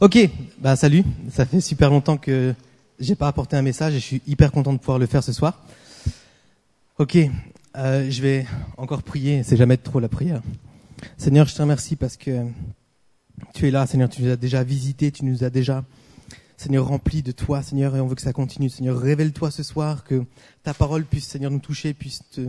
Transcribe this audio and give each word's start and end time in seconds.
Ok, 0.00 0.16
bah 0.60 0.76
salut. 0.76 1.02
Ça 1.32 1.44
fait 1.44 1.60
super 1.60 1.90
longtemps 1.90 2.18
que 2.18 2.54
j'ai 3.00 3.16
pas 3.16 3.26
apporté 3.26 3.56
un 3.56 3.62
message 3.62 3.94
et 3.94 3.98
je 3.98 4.04
suis 4.04 4.22
hyper 4.28 4.52
content 4.52 4.72
de 4.72 4.78
pouvoir 4.78 5.00
le 5.00 5.06
faire 5.06 5.24
ce 5.24 5.32
soir. 5.32 5.60
Ok, 6.98 7.18
euh, 7.76 8.08
je 8.08 8.22
vais 8.22 8.46
encore 8.76 9.02
prier. 9.02 9.42
C'est 9.42 9.56
jamais 9.56 9.76
trop 9.76 9.98
la 9.98 10.08
prière. 10.08 10.40
Seigneur, 11.16 11.48
je 11.48 11.54
te 11.56 11.62
remercie 11.62 11.96
parce 11.96 12.16
que 12.16 12.46
tu 13.54 13.66
es 13.66 13.72
là, 13.72 13.88
Seigneur. 13.88 14.08
Tu 14.08 14.22
nous 14.22 14.30
as 14.30 14.36
déjà 14.36 14.62
visités, 14.62 15.10
tu 15.10 15.24
nous 15.24 15.42
as 15.42 15.50
déjà, 15.50 15.84
Seigneur, 16.56 16.86
remplis 16.86 17.22
de 17.22 17.32
toi, 17.32 17.62
Seigneur, 17.62 17.96
et 17.96 18.00
on 18.00 18.06
veut 18.06 18.14
que 18.14 18.22
ça 18.22 18.32
continue. 18.32 18.70
Seigneur, 18.70 18.96
révèle-toi 18.96 19.50
ce 19.50 19.64
soir, 19.64 20.04
que 20.04 20.22
ta 20.62 20.74
parole 20.74 21.06
puisse, 21.06 21.26
Seigneur, 21.26 21.50
nous 21.50 21.58
toucher, 21.58 21.92
puisse 21.92 22.20
te, 22.30 22.42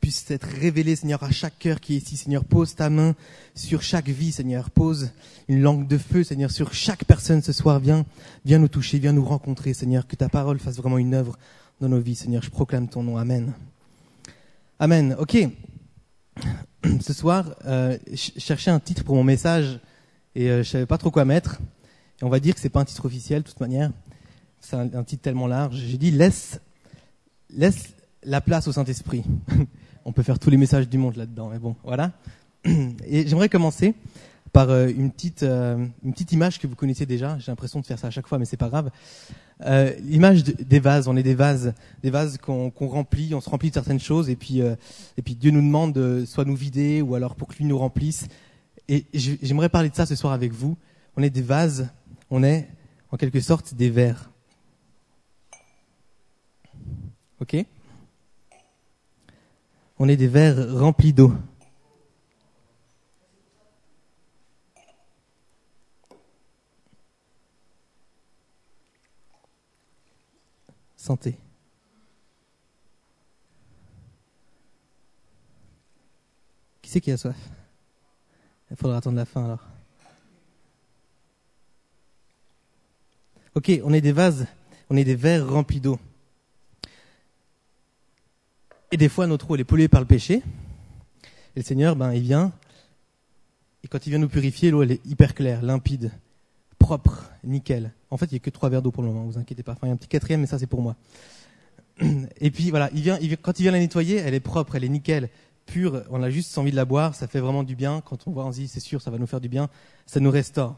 puisse 0.00 0.30
être 0.30 0.48
révélée, 0.48 0.96
Seigneur, 0.96 1.22
à 1.22 1.30
chaque 1.30 1.58
cœur 1.58 1.80
qui 1.80 1.94
est 1.94 1.98
ici. 1.98 2.16
Seigneur, 2.16 2.44
pose 2.44 2.74
ta 2.74 2.90
main 2.90 3.14
sur 3.54 3.82
chaque 3.82 4.08
vie, 4.08 4.32
Seigneur. 4.32 4.70
Pose 4.70 5.10
une 5.48 5.60
langue 5.60 5.86
de 5.86 5.98
feu, 5.98 6.24
Seigneur, 6.24 6.50
sur 6.50 6.72
chaque 6.72 7.04
personne 7.04 7.42
ce 7.42 7.52
soir. 7.52 7.80
Viens, 7.80 8.04
viens 8.44 8.58
nous 8.58 8.68
toucher, 8.68 8.98
viens 8.98 9.12
nous 9.12 9.24
rencontrer, 9.24 9.74
Seigneur. 9.74 10.06
Que 10.06 10.16
ta 10.16 10.28
parole 10.28 10.58
fasse 10.58 10.76
vraiment 10.76 10.98
une 10.98 11.14
œuvre 11.14 11.38
dans 11.80 11.88
nos 11.88 12.00
vies, 12.00 12.14
Seigneur. 12.14 12.42
Je 12.42 12.50
proclame 12.50 12.88
ton 12.88 13.02
nom. 13.02 13.18
Amen. 13.18 13.52
Amen. 14.78 15.16
Ok. 15.18 15.36
Ce 17.00 17.12
soir, 17.12 17.54
euh, 17.66 17.98
je 18.10 18.40
cherchais 18.40 18.70
un 18.70 18.80
titre 18.80 19.04
pour 19.04 19.14
mon 19.14 19.24
message 19.24 19.80
et 20.34 20.50
euh, 20.50 20.62
je 20.62 20.70
savais 20.70 20.86
pas 20.86 20.98
trop 20.98 21.10
quoi 21.10 21.26
mettre. 21.26 21.60
Et 22.20 22.24
on 22.24 22.30
va 22.30 22.40
dire 22.40 22.54
que 22.54 22.60
c'est 22.60 22.70
pas 22.70 22.80
un 22.80 22.84
titre 22.86 23.04
officiel, 23.04 23.42
de 23.42 23.48
toute 23.48 23.60
manière. 23.60 23.90
C'est 24.60 24.76
un, 24.76 24.92
un 24.94 25.04
titre 25.04 25.22
tellement 25.22 25.46
large. 25.46 25.76
J'ai 25.76 25.98
dit 25.98 26.10
laisse, 26.10 26.60
laisse 27.50 27.94
la 28.22 28.40
place 28.40 28.66
au 28.66 28.72
Saint-Esprit. 28.72 29.24
on 30.10 30.12
peut 30.12 30.24
faire 30.24 30.40
tous 30.40 30.50
les 30.50 30.56
messages 30.56 30.88
du 30.88 30.98
monde 30.98 31.14
là-dedans, 31.14 31.50
mais 31.50 31.60
bon, 31.60 31.76
voilà. 31.84 32.10
Et 32.64 33.28
j'aimerais 33.28 33.48
commencer 33.48 33.94
par 34.52 34.68
euh, 34.70 34.88
une 34.88 35.12
petite 35.12 35.44
euh, 35.44 35.86
une 36.02 36.12
petite 36.12 36.32
image 36.32 36.58
que 36.58 36.66
vous 36.66 36.74
connaissez 36.74 37.06
déjà. 37.06 37.38
J'ai 37.38 37.52
l'impression 37.52 37.78
de 37.78 37.86
faire 37.86 37.96
ça 37.98 38.08
à 38.08 38.10
chaque 38.10 38.26
fois, 38.26 38.36
mais 38.36 38.44
c'est 38.44 38.56
pas 38.56 38.68
grave. 38.68 38.90
Euh, 39.64 39.92
L'image 40.02 40.42
de- 40.42 40.60
des 40.64 40.80
vases. 40.80 41.06
On 41.06 41.16
est 41.16 41.22
des 41.22 41.36
vases, 41.36 41.72
des 42.02 42.10
vases 42.10 42.38
qu'on 42.38 42.72
remplit. 42.76 43.32
On 43.36 43.40
se 43.40 43.48
remplit 43.48 43.68
de 43.68 43.74
certaines 43.74 44.00
choses, 44.00 44.28
et 44.28 44.34
puis 44.34 44.58
et 44.60 45.22
puis 45.24 45.36
Dieu 45.36 45.52
nous 45.52 45.62
demande 45.62 45.92
de 45.92 46.24
soit 46.26 46.44
nous 46.44 46.56
vider, 46.56 47.02
ou 47.02 47.14
alors 47.14 47.36
pour 47.36 47.46
que 47.46 47.54
lui 47.56 47.64
nous 47.66 47.78
remplisse. 47.78 48.26
Et 48.88 49.06
j'aimerais 49.14 49.68
parler 49.68 49.90
de 49.90 49.94
ça 49.94 50.06
ce 50.06 50.16
soir 50.16 50.32
avec 50.32 50.52
vous. 50.52 50.76
On 51.16 51.22
est 51.22 51.30
des 51.30 51.42
vases. 51.42 51.88
On 52.30 52.42
est 52.42 52.68
en 53.12 53.16
quelque 53.16 53.40
sorte 53.40 53.74
des 53.74 53.90
verres. 53.90 54.28
Ok? 57.40 57.64
On 60.02 60.08
est 60.08 60.16
des 60.16 60.28
verres 60.28 60.78
remplis 60.78 61.12
d'eau. 61.12 61.30
Santé. 70.96 71.36
Qui 76.80 76.90
c'est 76.90 77.02
qui 77.02 77.12
a 77.12 77.18
soif? 77.18 77.36
Il 78.70 78.78
faudra 78.78 78.96
attendre 78.96 79.18
la 79.18 79.26
fin 79.26 79.44
alors. 79.44 79.66
Ok, 83.54 83.70
on 83.84 83.92
est 83.92 84.00
des 84.00 84.12
vases, 84.12 84.46
on 84.88 84.96
est 84.96 85.04
des 85.04 85.14
verres 85.14 85.46
remplis 85.46 85.80
d'eau. 85.80 85.98
Et 88.92 88.96
des 88.96 89.08
fois, 89.08 89.26
notre 89.26 89.50
eau, 89.50 89.56
est 89.56 89.64
polluée 89.64 89.88
par 89.88 90.00
le 90.00 90.06
péché. 90.06 90.42
Et 91.54 91.60
le 91.60 91.62
Seigneur, 91.62 91.96
ben, 91.96 92.12
il 92.12 92.22
vient. 92.22 92.52
Et 93.84 93.88
quand 93.88 94.06
il 94.06 94.10
vient 94.10 94.18
nous 94.18 94.28
purifier, 94.28 94.70
l'eau, 94.70 94.82
elle 94.82 94.92
est 94.92 95.06
hyper 95.06 95.34
claire, 95.34 95.62
limpide, 95.62 96.10
propre, 96.78 97.30
nickel. 97.44 97.92
En 98.10 98.16
fait, 98.16 98.26
il 98.26 98.34
n'y 98.34 98.36
a 98.36 98.40
que 98.40 98.50
trois 98.50 98.68
verres 98.68 98.82
d'eau 98.82 98.90
pour 98.90 99.02
le 99.02 99.08
moment, 99.08 99.24
vous 99.24 99.38
inquiétez 99.38 99.62
pas. 99.62 99.72
Enfin, 99.72 99.86
il 99.86 99.88
y 99.88 99.90
a 99.90 99.94
un 99.94 99.96
petit 99.96 100.08
quatrième, 100.08 100.40
mais 100.40 100.46
ça, 100.46 100.58
c'est 100.58 100.66
pour 100.66 100.82
moi. 100.82 100.96
Et 102.40 102.50
puis, 102.50 102.70
voilà, 102.70 102.90
il 102.94 103.02
vient, 103.02 103.18
il 103.20 103.28
vient- 103.28 103.38
quand 103.40 103.58
il 103.58 103.62
vient 103.62 103.72
la 103.72 103.78
nettoyer, 103.78 104.16
elle 104.16 104.34
est 104.34 104.40
propre, 104.40 104.76
elle 104.76 104.84
est 104.84 104.88
nickel, 104.88 105.30
pure. 105.66 106.02
On 106.10 106.22
a 106.22 106.30
juste 106.30 106.56
envie 106.58 106.72
de 106.72 106.76
la 106.76 106.84
boire, 106.84 107.14
ça 107.14 107.26
fait 107.28 107.40
vraiment 107.40 107.62
du 107.62 107.76
bien. 107.76 108.00
Quand 108.02 108.26
on 108.26 108.32
voit, 108.32 108.44
on 108.44 108.52
se 108.52 108.58
dit, 108.58 108.68
c'est 108.68 108.80
sûr, 108.80 109.00
ça 109.00 109.10
va 109.10 109.18
nous 109.18 109.26
faire 109.26 109.40
du 109.40 109.48
bien. 109.48 109.68
Ça 110.06 110.20
nous 110.20 110.30
restaure. 110.30 110.76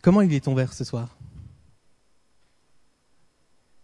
Comment 0.00 0.20
il 0.20 0.32
est 0.32 0.44
ton 0.44 0.54
verre 0.54 0.72
ce 0.72 0.84
soir? 0.84 1.16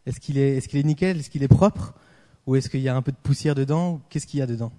Est-ce 0.06 0.20
qu'il 0.20 0.38
est, 0.38 0.84
nickel? 0.84 1.18
Est-ce 1.18 1.30
qu'il 1.30 1.42
est 1.42 1.48
propre? 1.48 1.94
Ou 2.46 2.56
est-ce 2.56 2.68
qu'il 2.68 2.80
y 2.80 2.88
a 2.88 2.96
un 2.96 3.02
peu 3.02 3.12
de 3.12 3.16
poussière 3.16 3.54
dedans? 3.54 4.00
Qu'est-ce 4.08 4.26
qu'il 4.26 4.40
y 4.40 4.42
a 4.42 4.46
dedans? 4.46 4.72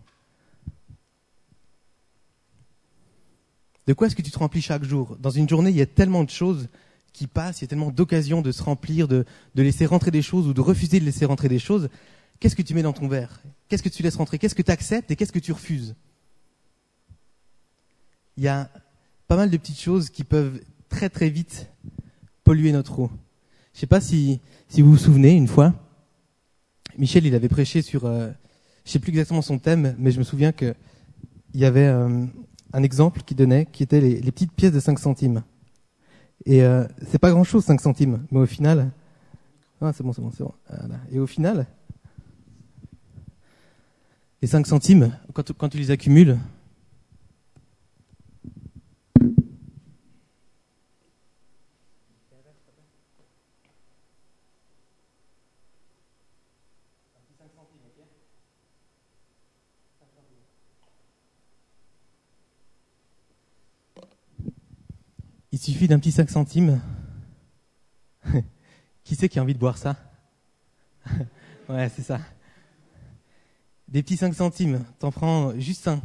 De 3.87 3.93
quoi 3.93 4.07
est-ce 4.07 4.15
que 4.15 4.21
tu 4.21 4.31
te 4.31 4.39
remplis 4.39 4.61
chaque 4.61 4.83
jour? 4.83 5.17
Dans 5.19 5.29
une 5.29 5.47
journée, 5.47 5.69
il 5.69 5.75
y 5.75 5.81
a 5.81 5.85
tellement 5.85 6.23
de 6.23 6.29
choses 6.29 6.69
qui 7.13 7.27
passent, 7.27 7.59
il 7.59 7.63
y 7.63 7.65
a 7.65 7.67
tellement 7.67 7.91
d'occasions 7.91 8.41
de 8.41 8.51
se 8.51 8.63
remplir, 8.63 9.07
de, 9.07 9.25
de 9.55 9.61
laisser 9.61 9.85
rentrer 9.85 10.11
des 10.11 10.21
choses 10.21 10.47
ou 10.47 10.53
de 10.53 10.61
refuser 10.61 10.99
de 10.99 11.05
laisser 11.05 11.25
rentrer 11.25 11.49
des 11.49 11.59
choses. 11.59 11.89
Qu'est-ce 12.39 12.55
que 12.55 12.61
tu 12.61 12.73
mets 12.73 12.83
dans 12.83 12.93
ton 12.93 13.07
verre? 13.07 13.41
Qu'est-ce 13.67 13.83
que 13.83 13.89
tu 13.89 14.01
laisses 14.01 14.15
rentrer? 14.15 14.39
Qu'est-ce 14.39 14.55
que 14.55 14.61
tu 14.61 14.71
acceptes 14.71 15.11
et 15.11 15.15
qu'est-ce 15.15 15.31
que 15.31 15.39
tu 15.39 15.51
refuses? 15.51 15.95
Il 18.37 18.43
y 18.43 18.47
a 18.47 18.69
pas 19.27 19.35
mal 19.35 19.49
de 19.49 19.57
petites 19.57 19.79
choses 19.79 20.09
qui 20.09 20.23
peuvent 20.23 20.61
très 20.89 21.09
très 21.09 21.29
vite 21.29 21.67
polluer 22.43 22.71
notre 22.71 22.99
eau. 22.99 23.11
Je 23.73 23.79
sais 23.79 23.87
pas 23.87 24.01
si, 24.01 24.39
si 24.67 24.81
vous 24.81 24.91
vous 24.91 24.97
souvenez, 24.97 25.31
une 25.31 25.47
fois, 25.47 25.73
Michel, 26.97 27.25
il 27.25 27.35
avait 27.35 27.49
prêché 27.49 27.81
sur, 27.81 28.05
euh, 28.05 28.29
je 28.85 28.91
sais 28.91 28.99
plus 28.99 29.09
exactement 29.09 29.41
son 29.41 29.59
thème, 29.59 29.95
mais 29.97 30.11
je 30.11 30.19
me 30.19 30.23
souviens 30.23 30.51
que 30.51 30.75
il 31.53 31.59
y 31.59 31.65
avait 31.65 31.87
euh, 31.87 32.25
un 32.73 32.83
exemple 32.83 33.21
qui 33.23 33.35
donnait, 33.35 33.65
qui 33.71 33.83
était 33.83 33.99
les, 33.99 34.21
les 34.21 34.31
petites 34.31 34.53
pièces 34.53 34.71
de 34.71 34.79
5 34.79 34.99
centimes. 34.99 35.43
Et 36.45 36.63
euh, 36.63 36.85
c'est 37.07 37.19
pas 37.19 37.31
grand 37.31 37.43
chose 37.43 37.63
5 37.65 37.79
centimes, 37.81 38.25
mais 38.31 38.39
au 38.39 38.45
final, 38.45 38.91
ah 39.81 39.91
c'est 39.93 40.03
bon, 40.03 40.13
c'est 40.13 40.21
bon, 40.21 40.31
c'est 40.31 40.43
bon. 40.43 40.53
Voilà. 40.69 40.95
Et 41.11 41.19
au 41.19 41.27
final, 41.27 41.67
les 44.41 44.47
5 44.47 44.65
centimes, 44.65 45.17
quand, 45.33 45.51
quand 45.53 45.69
tu 45.69 45.77
les 45.77 45.91
accumules, 45.91 46.37
suffit 65.61 65.87
d'un 65.87 65.99
petit 65.99 66.11
5 66.11 66.29
centimes. 66.29 66.81
qui 69.03 69.15
c'est 69.15 69.29
qui 69.29 69.39
a 69.39 69.41
envie 69.41 69.53
de 69.53 69.59
boire 69.59 69.77
ça? 69.77 69.95
Ouais, 71.69 71.89
c'est 71.95 72.01
ça. 72.01 72.19
Des 73.87 74.03
petits 74.03 74.17
5 74.17 74.33
centimes, 74.33 74.83
t'en 74.99 75.09
prends 75.09 75.57
juste 75.57 75.87
un. 75.87 76.01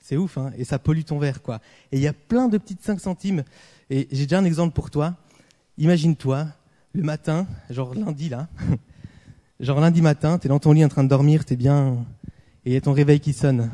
C'est 0.00 0.16
ouf, 0.16 0.38
hein 0.38 0.50
Et 0.56 0.64
ça 0.64 0.78
pollue 0.78 1.02
ton 1.02 1.18
verre, 1.18 1.42
quoi. 1.42 1.60
Et 1.92 1.98
il 1.98 2.02
y 2.02 2.06
a 2.06 2.14
plein 2.14 2.48
de 2.48 2.56
petites 2.56 2.82
5 2.82 3.00
centimes. 3.00 3.44
Et 3.90 4.08
j'ai 4.12 4.24
déjà 4.24 4.38
un 4.38 4.44
exemple 4.46 4.74
pour 4.74 4.90
toi. 4.90 5.16
Imagine-toi, 5.76 6.46
le 6.94 7.02
matin, 7.02 7.46
genre 7.68 7.94
lundi 7.94 8.28
là, 8.28 8.48
genre 9.60 9.80
lundi 9.80 10.00
matin, 10.00 10.38
t'es 10.38 10.48
dans 10.48 10.60
ton 10.60 10.72
lit 10.72 10.84
en 10.84 10.88
train 10.88 11.04
de 11.04 11.08
dormir, 11.08 11.44
t'es 11.44 11.56
bien, 11.56 12.06
et 12.64 12.70
il 12.70 12.72
y 12.72 12.76
a 12.76 12.80
ton 12.80 12.92
réveil 12.92 13.20
qui 13.20 13.32
sonne. 13.32 13.70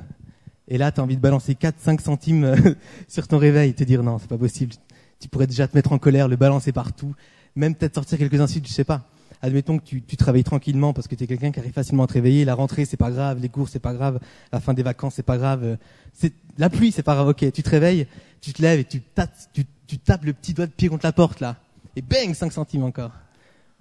Et 0.71 0.79
là, 0.79 0.93
t'as 0.93 1.03
envie 1.03 1.17
de 1.17 1.21
balancer 1.21 1.55
4-5 1.55 2.01
centimes 2.01 2.45
euh, 2.45 2.57
sur 3.09 3.27
ton 3.29 3.39
réveil, 3.39 3.75
te 3.75 3.85
dire 3.85 4.03
non, 4.03 4.19
c'est 4.19 4.29
pas 4.29 4.39
possible. 4.39 4.73
Tu 5.19 5.29
pourrais 5.29 5.49
déjà 5.49 5.69
te 5.69 5.77
mettre 5.77 5.93
en 5.93 5.99
colère, 5.99 6.29
le 6.29 6.37
balancer 6.37 6.73
partout, 6.73 7.15
même 7.57 7.75
peut-être 7.75 7.97
sortir 7.97 8.19
quelques 8.19 8.41
insultes, 8.41 8.67
je 8.67 8.73
sais 8.73 8.85
pas. 8.85 9.03
Admettons 9.43 9.79
que 9.79 9.85
tu, 9.85 10.03
tu 10.03 10.17
travailles 10.17 10.45
tranquillement 10.45 10.93
parce 10.93 11.09
que 11.09 11.15
tu 11.15 11.25
es 11.25 11.27
quelqu'un 11.27 11.51
qui 11.51 11.59
arrive 11.59 11.73
facilement 11.73 12.05
à 12.05 12.07
te 12.07 12.13
réveiller. 12.13 12.45
La 12.45 12.55
rentrée, 12.55 12.85
c'est 12.85 12.97
pas 12.97 13.11
grave. 13.11 13.41
Les 13.41 13.49
cours, 13.49 13.69
c'est 13.69 13.79
pas 13.79 13.95
grave. 13.95 14.21
La 14.53 14.61
fin 14.61 14.75
des 14.75 14.83
vacances, 14.83 15.15
c'est 15.15 15.23
pas 15.23 15.39
grave. 15.39 15.79
C'est 16.13 16.33
la 16.59 16.69
pluie, 16.69 16.93
c'est 16.93 17.03
pas 17.03 17.15
grave. 17.15 17.29
Ok, 17.29 17.51
tu 17.53 17.63
te 17.63 17.71
réveilles, 17.71 18.07
tu 18.41 18.53
te 18.53 18.63
lèves 18.63 18.81
et 18.81 18.85
tu 18.85 19.01
tapes, 19.01 19.33
tu, 19.53 19.65
tu 19.87 19.99
tapes 19.99 20.25
le 20.25 20.35
petit 20.35 20.55
doigt 20.55 20.67
de 20.67 20.73
pied 20.73 20.89
contre 20.89 21.05
la 21.05 21.13
porte 21.13 21.41
là, 21.41 21.57
et 21.97 22.03
bang, 22.03 22.33
5 22.33 22.53
centimes 22.53 22.85
encore. 22.85 23.13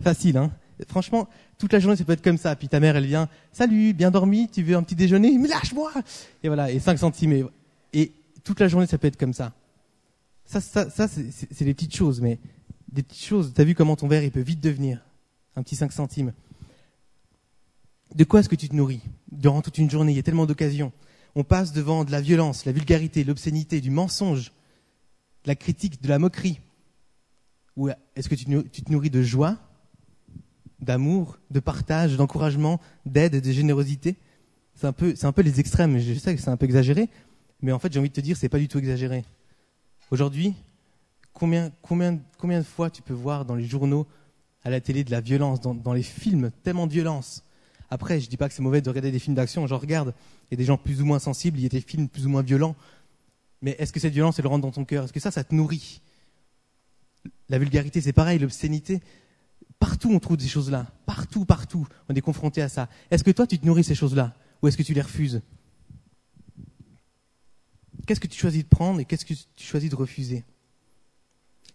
Facile, 0.02 0.38
hein. 0.38 0.52
Franchement, 0.88 1.28
toute 1.60 1.74
la 1.74 1.80
journée, 1.80 1.98
ça 1.98 2.06
peut 2.06 2.14
être 2.14 2.24
comme 2.24 2.38
ça. 2.38 2.56
Puis 2.56 2.70
ta 2.70 2.80
mère, 2.80 2.96
elle 2.96 3.06
vient, 3.06 3.30
salut, 3.52 3.94
bien 3.94 4.10
dormi, 4.10 4.48
tu 4.50 4.64
veux 4.64 4.76
un 4.76 4.82
petit 4.82 4.96
déjeuner? 4.96 5.38
Mais 5.38 5.50
lâche-moi 5.50 5.92
Et 6.42 6.48
voilà, 6.48 6.72
et 6.72 6.80
5 6.80 6.98
centimes. 6.98 7.50
Et, 7.94 8.14
toute 8.46 8.62
la 8.62 8.70
journée, 8.70 8.88
ça 8.88 8.98
peut 8.98 9.08
être 9.08 9.18
comme 9.18 9.34
ça. 9.34 9.54
Ça, 10.46 10.62
ça, 10.62 10.90
ça 10.90 11.08
c'est 11.08 11.66
des 11.66 11.74
petites 11.74 11.96
choses, 11.96 12.22
mais 12.22 12.40
des 12.92 13.04
petites 13.04 13.26
choses. 13.26 13.52
T'as 13.54 13.66
vu 13.66 13.76
comment 13.76 13.96
ton 13.98 14.08
verre, 14.08 14.24
il 14.24 14.32
peut 14.32 14.40
vite 14.40 14.62
devenir 14.62 15.06
un 15.58 15.62
petit 15.62 15.76
5 15.76 15.92
centimes. 15.92 16.34
De 18.16 18.24
quoi 18.24 18.40
est-ce 18.40 18.50
que 18.50 18.56
tu 18.56 18.70
te 18.70 18.76
nourris 18.76 19.02
durant 19.32 19.62
toute 19.62 19.78
une 19.78 19.90
journée? 19.90 20.14
Il 20.14 20.16
y 20.16 20.20
a 20.20 20.24
tellement 20.24 20.46
d'occasions. 20.46 20.94
On 21.36 21.44
passe 21.44 21.74
devant 21.74 22.06
de 22.06 22.12
la 22.12 22.22
violence, 22.22 22.66
la 22.66 22.72
vulgarité, 22.72 23.24
l'obscénité, 23.26 23.82
du 23.82 23.92
mensonge, 23.92 24.54
de 25.44 25.50
la 25.50 25.56
critique, 25.56 26.02
de 26.02 26.08
la 26.08 26.18
moquerie. 26.18 26.62
Ou 27.76 27.90
est-ce 28.16 28.30
que 28.30 28.36
tu 28.36 28.46
te 28.46 28.92
nourris 28.92 29.12
de 29.12 29.22
joie, 29.22 29.58
d'amour, 30.82 31.38
de 31.52 31.60
partage, 31.60 32.16
d'encouragement, 32.16 32.80
d'aide, 33.06 33.42
de 33.42 33.52
générosité 33.52 34.16
C'est 34.76 34.88
un 34.88 34.94
peu, 34.94 35.16
c'est 35.16 35.26
un 35.26 35.32
peu 35.32 35.42
les 35.42 35.60
extrêmes. 35.60 35.98
Je 36.00 36.14
sais 36.14 36.36
que 36.36 36.42
c'est 36.42 36.50
un 36.50 36.58
peu 36.58 36.66
exagéré, 36.66 37.10
Mais 37.62 37.72
en 37.72 37.80
fait, 37.80 37.92
j'ai 37.92 38.00
envie 38.00 38.10
de 38.10 38.14
te 38.14 38.22
dire, 38.22 38.38
c'est 38.38 38.50
pas 38.50 38.60
du 38.60 38.68
tout 38.68 38.80
exagéré. 38.80 39.26
Aujourd'hui, 40.12 40.56
combien, 41.34 41.72
combien, 41.82 42.20
combien 42.38 42.60
de 42.60 42.66
fois 42.66 42.90
tu 42.90 43.02
peux 43.02 43.14
voir 43.14 43.46
dans 43.46 43.56
les 43.56 43.66
journaux, 43.66 44.08
à 44.64 44.70
la 44.70 44.82
télé, 44.82 45.04
de 45.04 45.12
la 45.12 45.22
violence, 45.22 45.62
dans, 45.62 45.94
les 45.94 46.04
films, 46.04 46.52
tellement 46.64 46.88
de 46.88 46.92
violence. 46.92 47.44
Après, 47.90 48.20
je 48.20 48.30
dis 48.30 48.38
pas 48.38 48.48
que 48.48 48.54
c'est 48.54 48.62
mauvais 48.62 48.82
de 48.82 48.90
regarder 48.90 49.12
des 49.12 49.20
films 49.20 49.36
d'action, 49.36 49.66
j'en 49.66 49.78
regarde. 49.78 50.14
Il 50.50 50.54
y 50.54 50.56
a 50.56 50.58
des 50.58 50.66
gens 50.66 50.78
plus 50.78 51.02
ou 51.02 51.06
moins 51.06 51.20
sensibles, 51.20 51.58
il 51.60 51.64
y 51.64 51.66
a 51.66 51.70
des 51.70 51.82
films 51.82 52.08
plus 52.08 52.26
ou 52.26 52.30
moins 52.30 52.42
violents. 52.42 52.76
Mais 53.62 53.76
est-ce 53.80 53.92
que 53.92 54.00
cette 54.00 54.14
violence, 54.14 54.40
elle 54.40 54.48
rentre 54.48 54.62
dans 54.62 54.72
ton 54.72 54.86
cœur? 54.86 55.06
Est-ce 55.06 55.14
que 55.14 55.20
ça, 55.20 55.32
ça 55.32 55.44
te 55.44 55.56
nourrit? 55.56 56.02
La 57.50 57.58
vulgarité, 57.58 58.00
c'est 58.00 58.14
pareil, 58.14 58.40
l'obscénité. 58.40 59.02
Partout, 59.80 60.12
on 60.12 60.20
trouve 60.20 60.38
des 60.38 60.48
choses-là. 60.48 60.88
Partout, 61.06 61.46
partout, 61.46 61.88
on 62.10 62.14
est 62.14 62.22
confronté 62.22 62.62
à 62.62 62.70
ça. 62.70 62.90
Est-ce 63.10 63.24
que 63.24 63.32
toi, 63.32 63.48
tu 63.48 63.58
te 63.58 63.66
nourris 63.66 63.84
ces 63.84 63.96
choses-là? 63.96 64.36
Ou 64.62 64.68
est-ce 64.68 64.78
que 64.78 64.84
tu 64.84 64.94
les 64.94 65.02
refuses? 65.02 65.42
Qu'est-ce 68.06 68.20
que 68.20 68.28
tu 68.28 68.38
choisis 68.38 68.64
de 68.64 68.68
prendre 68.68 69.00
et 69.00 69.06
qu'est-ce 69.06 69.26
que 69.26 69.34
tu 69.34 69.66
choisis 69.66 69.90
de 69.90 69.96
refuser? 69.96 70.44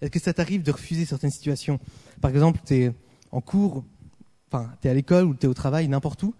Est-ce 0.00 0.10
que 0.10 0.18
ça 0.18 0.34
t'arrive 0.34 0.62
de 0.62 0.70
refuser 0.70 1.04
certaines 1.04 1.30
situations? 1.30 1.80
Par 2.20 2.30
exemple, 2.30 2.60
tu 2.66 2.74
es 2.74 2.94
en 3.30 3.40
cours, 3.40 3.84
enfin, 4.48 4.70
tu 4.82 4.88
es 4.88 4.90
à 4.90 4.94
l'école 4.94 5.24
ou 5.24 5.34
tu 5.34 5.46
es 5.46 5.48
au 5.48 5.54
travail, 5.54 5.88
n'importe 5.88 6.22
où. 6.24 6.34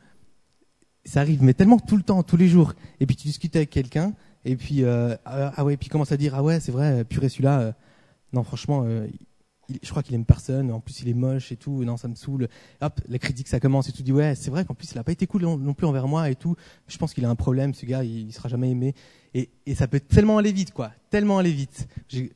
Ça 1.05 1.21
arrive, 1.21 1.43
mais 1.43 1.55
tellement 1.55 1.79
tout 1.79 1.97
le 1.97 2.03
temps, 2.03 2.23
tous 2.23 2.37
les 2.37 2.49
jours. 2.49 2.75
Et 3.01 3.07
puis 3.07 3.17
tu 3.17 3.29
discutes 3.29 3.57
avec 3.57 3.71
quelqu'un, 3.71 4.15
et 4.45 4.57
puis, 4.57 4.85
euh, 4.85 5.17
ah, 5.25 5.53
ah 5.57 5.65
ouais, 5.65 5.77
puis 5.77 5.89
commence 5.89 6.13
à 6.13 6.17
dire, 6.17 6.35
ah 6.35 6.43
ouais, 6.43 6.61
c'est 6.61 6.73
vrai, 6.73 7.05
purée 7.05 7.29
celui-là, 7.29 7.61
euh, 7.61 7.73
non, 8.33 8.43
franchement, 8.43 8.83
euh, 8.85 9.07
je 9.83 9.91
crois 9.91 10.03
qu'il 10.03 10.15
aime 10.15 10.25
personne, 10.25 10.71
en 10.71 10.81
plus 10.81 11.01
il 11.01 11.09
est 11.09 11.15
moche 11.15 11.53
et 11.53 11.57
tout, 11.57 11.85
non, 11.85 11.97
ça 11.97 12.09
me 12.09 12.15
saoule. 12.15 12.49
Hop, 12.81 13.01
la 13.09 13.19
critique, 13.19 13.49
ça 13.49 13.61
commence 13.61 13.89
et 13.89 13.93
tout, 13.93 14.03
dit, 14.03 14.13
ouais, 14.13 14.35
c'est 14.35 14.51
vrai 14.51 14.65
qu'en 14.65 14.75
plus 14.75 14.93
il 14.93 14.99
a 14.99 15.05
pas 15.05 15.13
été 15.13 15.27
cool 15.27 15.43
non, 15.43 15.75
plus 15.75 15.87
envers 15.87 16.09
moi 16.09 16.31
et 16.31 16.35
tout. 16.35 16.57
Je 16.89 16.99
pense 16.99 17.15
qu'il 17.15 17.25
a 17.25 17.31
un 17.31 17.35
problème, 17.35 17.75
ce 17.75 17.87
gars, 17.87 18.05
il, 18.05 18.29
il 18.29 18.33
sera 18.33 18.49
jamais 18.49 18.71
aimé. 18.71 18.95
Et, 19.35 19.51
et, 19.67 19.75
ça 19.75 19.89
peut 19.89 20.01
tellement 20.01 20.39
aller 20.39 20.53
vite, 20.53 20.73
quoi, 20.73 20.93
tellement 21.11 21.39
aller 21.39 21.53
vite. 21.53 21.89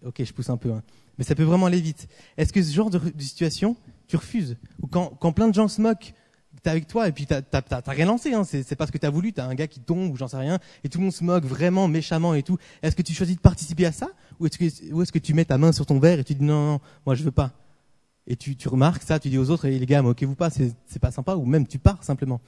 Ok, 0.05 0.23
je 0.25 0.33
pousse 0.33 0.51
un 0.51 0.57
peu, 0.57 0.73
hein. 0.73 0.83
mais 1.17 1.25
ça 1.25 1.35
peut 1.35 1.45
vraiment 1.45 1.67
aller 1.67 1.81
vite. 1.81 2.09
Est-ce 2.37 2.53
que 2.53 2.63
ce 2.63 2.73
genre 2.73 2.91
de, 2.91 2.99
de 2.99 3.23
situation, 3.23 3.77
tu 4.09 4.17
refuses? 4.17 4.57
Ou 4.83 4.89
quand, 4.89 5.13
quand 5.21 5.33
plein 5.33 5.49
de 5.49 5.55
gens 5.55 5.69
se 5.69 5.81
moquent 5.81 6.15
t'es 6.63 6.71
avec 6.71 6.87
toi 6.87 7.09
et 7.09 7.13
puis 7.13 7.27
t'as 7.27 7.63
rien 7.87 8.07
lancé, 8.07 8.33
hein. 8.33 8.45
c'est 8.45 8.77
pas 8.77 8.87
ce 8.87 8.93
que 8.93 8.99
t'as 8.99 9.11
voulu, 9.11 9.33
t'as 9.33 9.47
un 9.47 9.55
gars 9.55 9.67
qui 9.67 9.81
tombe 9.81 10.11
ou 10.13 10.17
j'en 10.17 10.29
sais 10.29 10.37
rien, 10.37 10.59
et 10.85 10.89
tout 10.89 10.99
le 10.99 11.05
monde 11.05 11.13
se 11.13 11.25
moque 11.25 11.45
vraiment 11.45 11.89
méchamment 11.89 12.35
et 12.35 12.43
tout. 12.43 12.59
Est-ce 12.83 12.97
que 12.97 13.03
tu 13.03 13.15
choisis 13.15 13.37
de 13.37 13.41
participer 13.41 13.87
à 13.87 13.93
ça 13.93 14.09
ou 14.41 14.47
est-ce 14.47 14.59
que, 14.59 14.65
est 14.65 15.11
que 15.11 15.19
tu 15.19 15.35
mets 15.35 15.45
ta 15.45 15.59
main 15.59 15.73
sur 15.73 15.87
ton 15.87 15.99
verre 15.99 16.19
et 16.19 16.25
tu 16.25 16.35
dis 16.35 16.45
non, 16.45 16.73
non, 16.73 16.81
moi 17.07 17.15
je 17.15 17.23
veux 17.23 17.31
pas 17.31 17.53
Et 18.27 18.37
tu, 18.37 18.57
remarques 18.67 19.03
ça, 19.03 19.19
tu 19.19 19.29
dis 19.29 19.39
aux 19.39 19.51
autres, 19.51 19.69
les 19.69 19.87
gars, 19.87 20.03
moquez-vous 20.03 20.35
pas, 20.35 20.51
c'est 20.51 20.75
pas 21.01 21.11
sympa, 21.11 21.35
ou 21.35 21.45
même 21.45 21.67
tu 21.67 21.79
pars 21.79 22.03
simplement. 22.05 22.41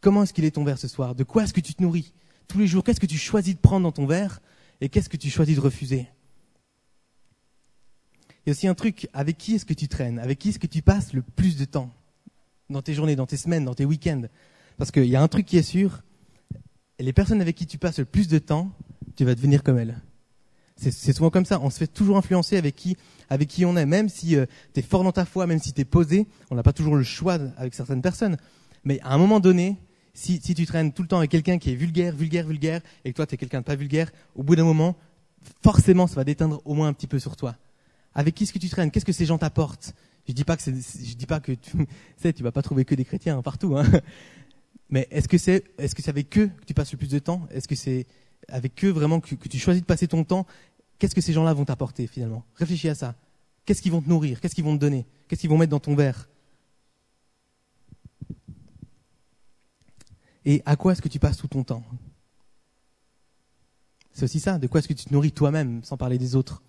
Comment 0.00 0.22
est-ce 0.22 0.32
qu'il 0.32 0.44
est 0.44 0.52
ton 0.52 0.64
verre 0.64 0.78
ce 0.78 0.88
soir? 0.88 1.14
De 1.14 1.24
quoi 1.24 1.44
est-ce 1.44 1.54
que 1.54 1.60
tu 1.60 1.74
te 1.74 1.82
nourris? 1.82 2.12
Tous 2.48 2.58
les 2.58 2.66
jours, 2.66 2.84
qu'est-ce 2.84 3.00
que 3.00 3.06
tu 3.06 3.18
choisis 3.18 3.54
de 3.54 3.60
prendre 3.60 3.84
dans 3.84 3.92
ton 3.92 4.06
verre 4.06 4.40
et 4.80 4.88
qu'est-ce 4.88 5.08
que 5.08 5.16
tu 5.16 5.30
choisis 5.30 5.56
de 5.56 5.60
refuser? 5.60 6.08
Il 8.44 8.50
y 8.50 8.50
a 8.50 8.52
aussi 8.52 8.68
un 8.68 8.74
truc, 8.74 9.08
avec 9.12 9.38
qui 9.38 9.56
est-ce 9.56 9.64
que 9.64 9.74
tu 9.74 9.88
traînes? 9.88 10.20
Avec 10.20 10.38
qui 10.38 10.50
est-ce 10.50 10.60
que 10.60 10.68
tu 10.68 10.80
passes 10.80 11.12
le 11.12 11.22
plus 11.22 11.56
de 11.56 11.64
temps? 11.64 11.90
Dans 12.70 12.82
tes 12.82 12.94
journées, 12.94 13.16
dans 13.16 13.26
tes 13.26 13.36
semaines, 13.36 13.64
dans 13.64 13.74
tes 13.74 13.84
week-ends? 13.84 14.22
Parce 14.76 14.92
qu'il 14.92 15.06
y 15.06 15.16
a 15.16 15.22
un 15.22 15.28
truc 15.28 15.46
qui 15.46 15.56
est 15.56 15.62
sûr, 15.62 16.02
les 16.98 17.12
personnes 17.12 17.40
avec 17.40 17.56
qui 17.56 17.66
tu 17.66 17.78
passes 17.78 17.98
le 17.98 18.04
plus 18.04 18.28
de 18.28 18.38
temps, 18.38 18.70
tu 19.16 19.24
vas 19.24 19.34
devenir 19.34 19.62
comme 19.62 19.78
elles. 19.78 20.00
C'est 20.78 21.14
souvent 21.14 21.30
comme 21.30 21.46
ça. 21.46 21.58
On 21.62 21.70
se 21.70 21.78
fait 21.78 21.86
toujours 21.86 22.18
influencer 22.18 22.56
avec 22.56 22.76
qui, 22.76 22.96
avec 23.30 23.48
qui 23.48 23.64
on 23.64 23.76
est. 23.76 23.86
Même 23.86 24.10
si 24.10 24.36
euh, 24.36 24.44
tu 24.74 24.80
es 24.80 24.82
fort 24.82 25.04
dans 25.04 25.12
ta 25.12 25.24
foi, 25.24 25.46
même 25.46 25.58
si 25.58 25.72
tu 25.72 25.80
es 25.80 25.84
posé, 25.86 26.26
on 26.50 26.54
n'a 26.54 26.62
pas 26.62 26.74
toujours 26.74 26.96
le 26.96 27.02
choix 27.02 27.38
avec 27.56 27.74
certaines 27.74 28.02
personnes. 28.02 28.36
Mais 28.84 29.00
à 29.00 29.14
un 29.14 29.18
moment 29.18 29.40
donné, 29.40 29.78
si, 30.12 30.40
si 30.42 30.54
tu 30.54 30.66
traînes 30.66 30.92
tout 30.92 31.02
le 31.02 31.08
temps 31.08 31.18
avec 31.18 31.30
quelqu'un 31.30 31.58
qui 31.58 31.70
est 31.70 31.74
vulgaire, 31.74 32.14
vulgaire, 32.14 32.46
vulgaire, 32.46 32.80
et 33.04 33.10
que 33.10 33.16
toi 33.16 33.26
tu 33.26 33.34
es 33.34 33.38
quelqu'un 33.38 33.60
de 33.60 33.64
pas 33.64 33.74
vulgaire, 33.74 34.10
au 34.34 34.42
bout 34.42 34.54
d'un 34.54 34.64
moment, 34.64 34.96
forcément 35.62 36.06
ça 36.06 36.16
va 36.16 36.24
déteindre 36.24 36.60
au 36.64 36.74
moins 36.74 36.88
un 36.88 36.92
petit 36.92 37.06
peu 37.06 37.18
sur 37.18 37.36
toi. 37.36 37.56
Avec 38.14 38.34
qui 38.34 38.44
est-ce 38.44 38.52
que 38.52 38.58
tu 38.58 38.68
traînes? 38.68 38.90
Qu'est-ce 38.90 39.04
que 39.04 39.12
ces 39.12 39.26
gens 39.26 39.38
t'apportent? 39.38 39.94
Je 40.28 40.32
dis 40.32 40.44
pas 40.44 40.56
que 40.56 40.62
je 40.64 41.14
dis 41.14 41.26
pas 41.26 41.40
que 41.40 41.52
tu 41.52 41.72
sais, 42.16 42.32
tu 42.32 42.42
vas 42.42 42.52
pas 42.52 42.62
trouver 42.62 42.84
que 42.84 42.94
des 42.94 43.04
chrétiens 43.04 43.40
partout. 43.42 43.76
Hein. 43.76 43.84
Mais 44.90 45.08
est-ce 45.10 45.26
que 45.26 45.38
c'est, 45.38 45.64
est-ce 45.78 45.94
que 45.94 46.02
c'est 46.02 46.10
avec 46.10 46.36
eux 46.38 46.50
que 46.60 46.64
tu 46.64 46.74
passes 46.74 46.92
le 46.92 46.98
plus 46.98 47.10
de 47.10 47.18
temps? 47.18 47.46
Est-ce 47.50 47.66
que 47.66 47.74
c'est 47.74 48.06
avec 48.48 48.84
eux 48.84 48.90
vraiment 48.90 49.20
que, 49.20 49.34
tu 49.34 49.58
choisis 49.58 49.82
de 49.82 49.86
passer 49.86 50.08
ton 50.08 50.24
temps 50.24 50.46
Qu'est-ce 50.98 51.14
que 51.14 51.20
ces 51.20 51.34
gens-là 51.34 51.52
vont 51.52 51.66
t'apporter 51.66 52.06
finalement? 52.06 52.42
Réfléchis 52.54 52.88
à 52.88 52.94
ça. 52.94 53.14
Qu'est-ce 53.66 53.82
qu'ils 53.82 53.92
vont 53.92 54.00
te 54.00 54.08
nourrir? 54.08 54.40
Qu'est-ce 54.40 54.54
qu'ils 54.54 54.64
vont 54.64 54.74
te 54.74 54.80
donner? 54.80 55.04
Qu'est-ce 55.28 55.42
qu'ils 55.42 55.50
vont 55.50 55.58
mettre 55.58 55.70
dans 55.70 55.80
ton 55.80 55.94
verre? 55.94 56.26
Et 60.46 60.62
à 60.64 60.76
quoi 60.76 60.92
est-ce 60.92 61.02
que 61.02 61.08
tu 61.08 61.18
passes 61.18 61.36
tout 61.36 61.48
ton 61.48 61.64
temps? 61.64 61.84
C'est 64.12 64.24
aussi 64.24 64.40
ça. 64.40 64.58
De 64.58 64.66
quoi 64.68 64.78
est-ce 64.78 64.88
que 64.88 64.94
tu 64.94 65.04
te 65.04 65.12
nourris 65.12 65.32
toi-même, 65.32 65.84
sans 65.84 65.98
parler 65.98 66.16
des 66.16 66.34
autres? 66.34 66.62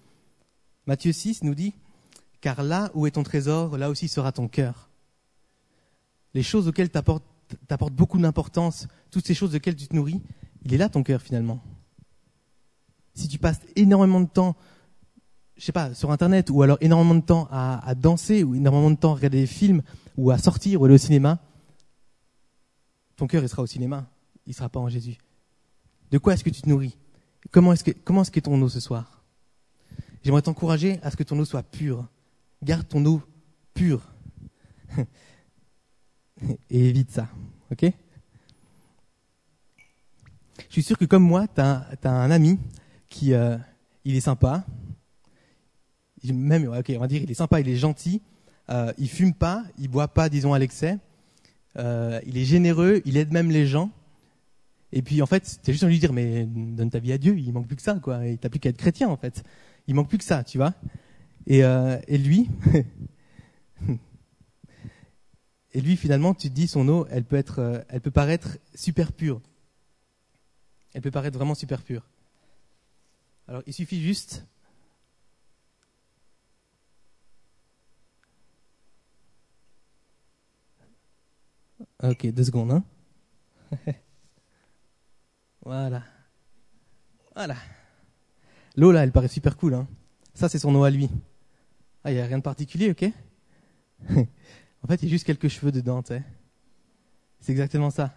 Matthieu 0.88 1.14
6 1.14 1.44
nous 1.44 1.56
dit 1.56 1.74
car 2.42 2.64
là 2.64 2.92
où 2.94 3.08
est 3.08 3.12
ton 3.12 3.24
trésor, 3.24 3.78
là 3.78 3.90
aussi 3.90 4.08
sera 4.08 4.32
ton 4.32 4.48
cœur. 4.48 4.90
Les 6.34 6.44
choses 6.44 6.68
auxquelles 6.68 6.92
tu 6.92 6.98
apportes 6.98 7.94
beaucoup 7.94 8.20
d'importance, 8.20 8.88
toutes 9.12 9.26
ces 9.26 9.34
choses 9.34 9.56
auxquelles 9.56 9.76
tu 9.76 9.88
te 9.88 9.96
nourris, 9.96 10.22
il 10.64 10.74
est 10.74 10.78
là 10.78 10.90
ton 10.90 11.04
cœur 11.04 11.22
finalement. 11.22 11.62
Si 13.14 13.28
tu 13.28 13.40
passes 13.40 13.62
énormément 13.76 14.22
de 14.22 14.28
temps, 14.28 14.56
je 15.56 15.64
sais 15.64 15.72
pas, 15.72 15.94
sur 15.94 16.12
Internet, 16.12 16.50
ou 16.50 16.62
alors 16.62 16.78
énormément 16.82 17.16
de 17.16 17.22
temps 17.22 17.48
à, 17.52 17.96
danser, 17.96 18.44
ou 18.44 18.56
énormément 18.56 18.92
de 18.92 18.96
temps 18.96 19.14
à 19.14 19.16
regarder 19.16 19.42
des 19.42 19.48
films, 19.48 19.82
ou 20.18 20.30
à 20.32 20.38
sortir, 20.38 20.82
ou 20.82 20.86
aller 20.86 20.94
au 20.94 21.00
cinéma, 21.00 21.40
ton 23.16 23.26
cœur 23.26 23.42
il 23.42 23.50
sera 23.50 23.64
au 23.64 23.68
cinéma, 23.68 24.08
il 24.46 24.54
sera 24.54 24.70
pas 24.70 24.80
en 24.80 24.90
Jésus. 24.90 25.18
De 26.12 26.20
quoi 26.20 26.34
est-ce 26.34 26.44
que 26.44 26.50
tu 26.50 26.62
te 26.62 26.70
nourris? 26.70 26.98
Comment 27.52 27.74
est-ce 27.74 27.84
que 27.84 27.92
comment 27.92 28.22
est-ce 28.22 28.40
ton 28.40 28.62
eau 28.62 28.70
ce 28.70 28.80
soir? 28.80 29.24
J'aimerais 30.24 30.42
t'encourager 30.42 31.00
à 31.02 31.12
ce 31.12 31.18
que 31.18 31.24
ton 31.24 31.40
eau 31.40 31.46
soit 31.46 31.64
pure, 31.64 32.06
garde 32.62 32.88
ton 32.88 33.04
eau 33.06 33.22
pure. 33.74 34.02
Et 36.70 36.90
évite 36.90 37.12
ça. 37.12 37.28
OK? 37.72 37.92
Je 40.68 40.74
suis 40.74 40.84
sûr 40.84 40.98
que 40.98 41.06
comme 41.06 41.24
moi, 41.24 41.48
tu 41.48 41.62
as, 41.62 41.88
un 42.04 42.32
ami 42.32 42.60
qui 43.10 43.34
euh, 43.34 43.58
il 44.06 44.16
est 44.16 44.22
sympa. 44.22 44.66
Même, 46.24 46.68
ok, 46.68 46.92
on 46.96 47.00
va 47.00 47.08
dire, 47.08 47.22
il 47.22 47.32
est 47.32 47.36
sympa, 47.36 47.60
il 47.60 47.70
est 47.70 47.76
gentil. 47.76 48.22
Euh, 48.70 48.92
il 48.98 49.08
fume 49.08 49.34
pas, 49.34 49.64
il 49.78 49.88
boit 49.88 50.10
pas, 50.10 50.30
disons, 50.30 50.54
à 50.54 50.60
l'excès. 50.60 50.98
Euh, 51.78 52.20
il 52.26 52.38
est 52.38 52.44
généreux, 52.44 53.02
il 53.06 53.18
aide 53.18 53.32
même 53.32 53.52
les 53.52 53.68
gens. 53.68 53.92
Et 54.92 55.02
puis, 55.02 55.22
en 55.22 55.26
fait, 55.26 55.60
tu 55.64 55.70
as 55.70 55.74
juste 55.74 55.84
envie 55.84 56.00
de 56.00 56.08
lui 56.08 56.08
dire, 56.08 56.14
mais 56.14 56.46
donne 56.46 56.90
ta 56.90 57.00
vie 57.00 57.12
à 57.12 57.18
Dieu, 57.18 57.38
il 57.38 57.52
manque 57.54 57.68
plus 57.68 57.76
que 57.76 57.82
ça, 57.82 57.96
quoi. 57.96 58.26
Et 58.26 58.38
t'as 58.38 58.50
plus 58.50 58.60
qu'à 58.60 58.70
être 58.70 58.78
chrétien, 58.78 59.10
en 59.10 59.18
fait. 59.18 59.44
Il 59.88 59.96
manque 59.96 60.10
plus 60.10 60.18
que 60.18 60.24
ça, 60.24 60.44
tu 60.44 60.58
vois. 60.58 60.74
Et, 61.46 61.64
euh, 61.64 61.98
et 62.08 62.18
lui, 62.18 62.50
et 65.74 65.82
lui 65.82 65.96
finalement, 65.96 66.34
tu 66.34 66.50
te 66.50 66.54
dis 66.54 66.68
son 66.68 66.88
eau, 66.90 67.08
elle 67.10 67.24
peut 67.24 67.38
être, 67.38 67.60
euh, 67.60 67.80
elle 67.90 68.02
peut 68.02 68.12
paraître 68.12 68.58
super 68.76 69.14
pure. 69.14 69.42
Elle 70.98 71.04
peut 71.04 71.12
paraître 71.12 71.38
vraiment 71.38 71.54
super 71.54 71.84
pure. 71.84 72.10
Alors 73.48 73.62
il 73.68 73.74
suffit 73.74 74.02
juste 74.02 74.48
Ok, 82.02 82.26
deux 82.32 82.46
secondes. 82.46 82.72
Hein 82.72 82.84
voilà. 85.64 86.02
Voilà. 87.36 87.58
L'eau 88.76 88.92
là, 88.92 89.04
elle 89.04 89.12
paraît 89.12 89.28
super 89.28 89.56
cool. 89.56 89.76
Hein 89.76 89.88
Ça, 90.34 90.50
c'est 90.50 90.58
son 90.58 90.74
eau 90.74 90.84
à 90.84 90.90
lui. 90.90 91.12
Ah, 92.04 92.12
il 92.12 92.16
n'y 92.16 92.22
a 92.22 92.26
rien 92.26 92.40
de 92.40 92.44
particulier, 92.44 92.90
ok? 92.90 93.06
En 94.84 94.88
fait, 94.88 95.04
il 95.04 95.06
y 95.06 95.10
a 95.10 95.12
juste 95.12 95.28
quelques 95.28 95.50
cheveux 95.50 95.72
dedans, 95.72 96.02
tu. 96.02 96.14
C'est 97.40 97.52
exactement 97.52 97.92
ça. 97.92 98.16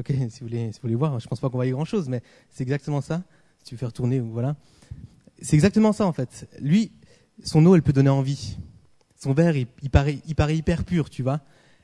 Ok, 0.00 0.08
si 0.30 0.40
vous 0.40 0.48
voulez, 0.80 0.94
voir, 0.94 1.18
je 1.20 1.28
pense 1.28 1.40
pas 1.40 1.48
qu'on 1.48 1.58
voit 1.58 1.68
grand-chose, 1.68 2.08
mais 2.08 2.22
c'est 2.50 2.62
exactement 2.62 3.00
ça. 3.00 3.22
Si 3.58 3.64
tu 3.64 3.74
veux 3.74 3.78
faire 3.78 3.92
tourner, 3.92 4.20
voilà. 4.20 4.56
C'est 5.40 5.54
exactement 5.54 5.92
ça, 5.92 6.06
en 6.06 6.12
fait. 6.12 6.48
Lui, 6.60 6.92
son 7.42 7.64
eau, 7.66 7.74
elle 7.74 7.82
peut 7.82 7.92
donner 7.92 8.10
envie. 8.10 8.58
Son 9.16 9.32
verre, 9.32 9.56
il, 9.56 9.90
paraît, 9.90 10.20
hyper 10.56 10.84
pur, 10.84 11.10
tu 11.10 11.22
vois. 11.22 11.40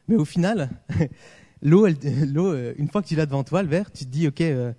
Mais 0.09 0.17
au 0.17 0.25
final, 0.25 0.71
l'eau, 1.63 1.87
euh, 1.87 2.75
une 2.77 2.89
fois 2.89 3.03
que 3.03 3.09
tu 3.09 3.17
l'as 3.17 3.27
devant 3.27 3.43
toi, 3.43 3.63
le 3.63 3.69
verre, 3.69 3.91
tu 3.91 4.05
te 4.05 4.11
dis, 4.11 4.29
ok, 4.29 4.41
euh, 4.43 4.73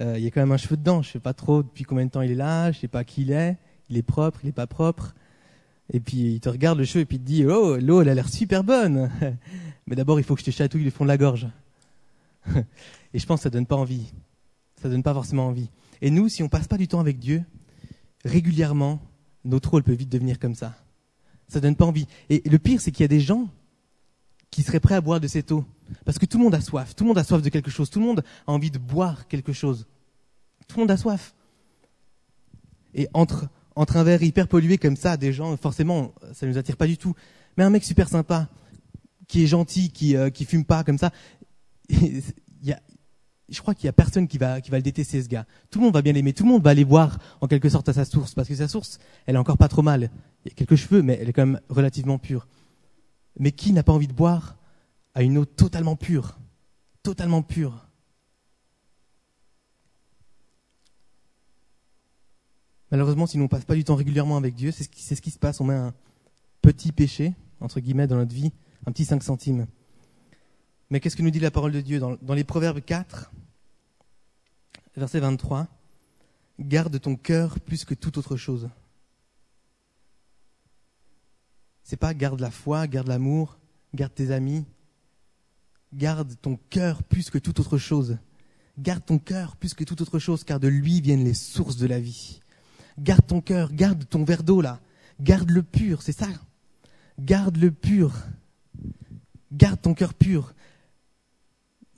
euh, 0.00 0.18
il 0.18 0.24
y 0.24 0.26
a 0.26 0.30
quand 0.30 0.40
même 0.40 0.52
un 0.52 0.58
cheveu 0.58 0.76
dedans. 0.76 1.02
Je 1.02 1.10
sais 1.10 1.20
pas 1.20 1.32
trop 1.32 1.62
depuis 1.62 1.84
combien 1.84 2.06
de 2.06 2.10
temps 2.10 2.22
il 2.22 2.30
est 2.30 2.36
là. 2.36 2.70
Je 2.70 2.78
sais 2.78 2.88
pas 2.88 3.04
qui 3.04 3.22
il 3.22 3.32
est. 3.32 3.56
Il 3.88 3.96
est 3.96 4.02
propre, 4.02 4.40
il 4.42 4.48
est 4.50 4.52
pas 4.52 4.66
propre. 4.66 5.14
Et 5.90 6.00
puis 6.00 6.34
il 6.34 6.40
te 6.40 6.50
regarde 6.50 6.78
le 6.78 6.84
cheveu 6.84 7.00
et 7.00 7.04
puis 7.06 7.16
il 7.16 7.20
te 7.20 7.26
dit 7.26 7.46
Oh, 7.46 7.78
l'eau, 7.78 8.02
elle 8.02 8.10
a 8.10 8.14
l'air 8.14 8.28
super 8.28 8.62
bonne. 8.62 9.10
Mais 9.86 9.96
d'abord, 9.96 10.20
il 10.20 10.22
faut 10.22 10.34
que 10.34 10.40
je 10.40 10.44
te 10.44 10.50
chatouille 10.50 10.84
le 10.84 10.90
fond 10.90 11.04
de 11.04 11.08
la 11.08 11.16
gorge. 11.16 11.48
et 13.14 13.18
je 13.18 13.26
pense 13.26 13.40
que 13.40 13.44
ça 13.44 13.50
donne 13.50 13.66
pas 13.66 13.76
envie. 13.76 14.12
Ça 14.80 14.88
donne 14.88 15.02
pas 15.02 15.14
forcément 15.14 15.46
envie. 15.48 15.70
Et 16.00 16.10
nous, 16.10 16.28
si 16.28 16.42
on 16.42 16.48
passe 16.48 16.68
pas 16.68 16.76
du 16.76 16.88
temps 16.88 17.00
avec 17.00 17.18
Dieu, 17.18 17.42
régulièrement, 18.24 19.00
notre 19.44 19.76
elle 19.78 19.82
peut 19.82 19.92
vite 19.92 20.08
devenir 20.08 20.38
comme 20.38 20.54
ça. 20.54 20.74
Ça 21.48 21.60
donne 21.60 21.76
pas 21.76 21.86
envie. 21.86 22.06
Et 22.28 22.42
le 22.48 22.58
pire, 22.58 22.80
c'est 22.80 22.92
qu'il 22.92 23.02
y 23.02 23.04
a 23.04 23.08
des 23.08 23.20
gens 23.20 23.48
qui 24.50 24.62
seraient 24.62 24.80
prêts 24.80 24.94
à 24.94 25.00
boire 25.00 25.20
de 25.20 25.26
cette 25.26 25.50
eau. 25.52 25.64
Parce 26.04 26.18
que 26.18 26.26
tout 26.26 26.38
le 26.38 26.44
monde 26.44 26.54
a 26.54 26.60
soif. 26.60 26.94
Tout 26.94 27.04
le 27.04 27.08
monde 27.08 27.18
a 27.18 27.24
soif 27.24 27.42
de 27.42 27.48
quelque 27.48 27.70
chose. 27.70 27.90
Tout 27.90 28.00
le 28.00 28.06
monde 28.06 28.22
a 28.46 28.52
envie 28.52 28.70
de 28.70 28.78
boire 28.78 29.26
quelque 29.28 29.52
chose. 29.52 29.86
Tout 30.66 30.76
le 30.76 30.82
monde 30.82 30.90
a 30.90 30.96
soif. 30.96 31.34
Et 32.94 33.08
entre, 33.14 33.48
entre 33.74 33.96
un 33.96 34.04
verre 34.04 34.22
hyper 34.22 34.48
pollué 34.48 34.78
comme 34.78 34.96
ça, 34.96 35.16
des 35.16 35.32
gens, 35.32 35.56
forcément, 35.56 36.12
ça 36.32 36.46
ne 36.46 36.52
nous 36.52 36.58
attire 36.58 36.76
pas 36.76 36.86
du 36.86 36.98
tout. 36.98 37.14
Mais 37.56 37.64
un 37.64 37.70
mec 37.70 37.84
super 37.84 38.08
sympa, 38.08 38.48
qui 39.26 39.44
est 39.44 39.46
gentil, 39.46 39.90
qui, 39.90 40.16
euh, 40.16 40.30
qui 40.30 40.44
fume 40.44 40.64
pas 40.64 40.84
comme 40.84 40.98
ça, 40.98 41.12
je 43.48 43.60
crois 43.60 43.74
qu'il 43.74 43.86
y 43.86 43.88
a 43.88 43.92
personne 43.92 44.28
qui 44.28 44.38
va, 44.38 44.60
qui 44.60 44.70
va 44.70 44.76
le 44.76 44.82
détester, 44.82 45.22
ce 45.22 45.28
gars. 45.28 45.46
Tout 45.70 45.78
le 45.78 45.86
monde 45.86 45.94
va 45.94 46.02
bien 46.02 46.12
l'aimer. 46.12 46.32
Tout 46.32 46.44
le 46.44 46.50
monde 46.50 46.62
va 46.62 46.70
aller 46.70 46.84
voir, 46.84 47.18
en 47.40 47.46
quelque 47.46 47.68
sorte, 47.68 47.88
à 47.88 47.92
sa 47.92 48.04
source. 48.04 48.34
Parce 48.34 48.48
que 48.48 48.54
sa 48.54 48.68
source, 48.68 48.98
elle 49.26 49.36
est 49.36 49.38
encore 49.38 49.56
pas 49.56 49.68
trop 49.68 49.82
mal. 49.82 50.10
Il 50.44 50.50
y 50.50 50.52
a 50.52 50.54
quelques 50.54 50.76
cheveux, 50.76 51.02
mais 51.02 51.18
elle 51.20 51.30
est 51.30 51.32
quand 51.32 51.46
même 51.46 51.60
relativement 51.68 52.18
pure. 52.18 52.46
Mais 53.38 53.52
qui 53.52 53.72
n'a 53.72 53.82
pas 53.82 53.92
envie 53.92 54.08
de 54.08 54.12
boire 54.12 54.56
à 55.14 55.22
une 55.22 55.38
eau 55.38 55.44
totalement 55.46 55.96
pure? 55.96 56.38
Totalement 57.02 57.42
pure. 57.42 57.86
Malheureusement, 62.90 63.26
si 63.26 63.38
nous 63.38 63.44
ne 63.44 63.48
passe 63.48 63.64
pas 63.64 63.74
du 63.74 63.84
temps 63.84 63.96
régulièrement 63.96 64.36
avec 64.36 64.54
Dieu, 64.54 64.72
c'est 64.72 64.84
ce, 64.84 64.88
qui, 64.88 65.02
c'est 65.02 65.14
ce 65.14 65.22
qui 65.22 65.30
se 65.30 65.38
passe. 65.38 65.60
On 65.60 65.64
met 65.64 65.74
un 65.74 65.94
petit 66.60 66.92
péché, 66.92 67.34
entre 67.60 67.80
guillemets, 67.80 68.06
dans 68.06 68.16
notre 68.16 68.34
vie, 68.34 68.52
un 68.86 68.92
petit 68.92 69.04
5 69.04 69.22
centimes. 69.22 69.66
Mais 70.90 71.00
qu'est-ce 71.00 71.16
que 71.16 71.22
nous 71.22 71.30
dit 71.30 71.40
la 71.40 71.50
parole 71.50 71.72
de 71.72 71.80
Dieu 71.80 72.00
dans, 72.00 72.34
les 72.34 72.44
Proverbes 72.44 72.80
4, 72.80 73.30
verset 74.96 75.20
23 75.20 75.68
Garde 76.58 76.98
ton 77.00 77.14
cœur 77.14 77.60
plus 77.60 77.84
que 77.84 77.94
toute 77.94 78.18
autre 78.18 78.36
chose. 78.36 78.68
C'est 81.84 81.96
pas 81.96 82.14
garde 82.14 82.40
la 82.40 82.50
foi, 82.50 82.86
garde 82.86 83.06
l'amour, 83.06 83.58
garde 83.94 84.12
tes 84.14 84.32
amis. 84.32 84.64
Garde 85.94 86.34
ton 86.42 86.58
cœur 86.68 87.02
plus 87.02 87.30
que 87.30 87.38
toute 87.38 87.60
autre 87.60 87.78
chose. 87.78 88.18
Garde 88.78 89.04
ton 89.04 89.18
cœur 89.18 89.56
plus 89.56 89.74
que 89.74 89.84
toute 89.84 90.00
autre 90.00 90.18
chose, 90.18 90.42
car 90.44 90.58
de 90.58 90.68
lui 90.68 91.00
viennent 91.00 91.24
les 91.24 91.34
sources 91.34 91.76
de 91.76 91.86
la 91.86 92.00
vie. 92.00 92.40
Garde 92.98 93.26
ton 93.26 93.40
cœur, 93.40 93.72
garde 93.72 94.08
ton 94.08 94.24
verre 94.24 94.42
d'eau 94.42 94.60
là. 94.60 94.80
Garde 95.20 95.50
le 95.50 95.62
pur, 95.62 96.02
c'est 96.02 96.12
ça. 96.12 96.28
Garde 97.18 97.56
le 97.56 97.70
pur. 97.70 98.14
Garde 99.52 99.80
ton 99.80 99.94
cœur 99.94 100.14
pur 100.14 100.54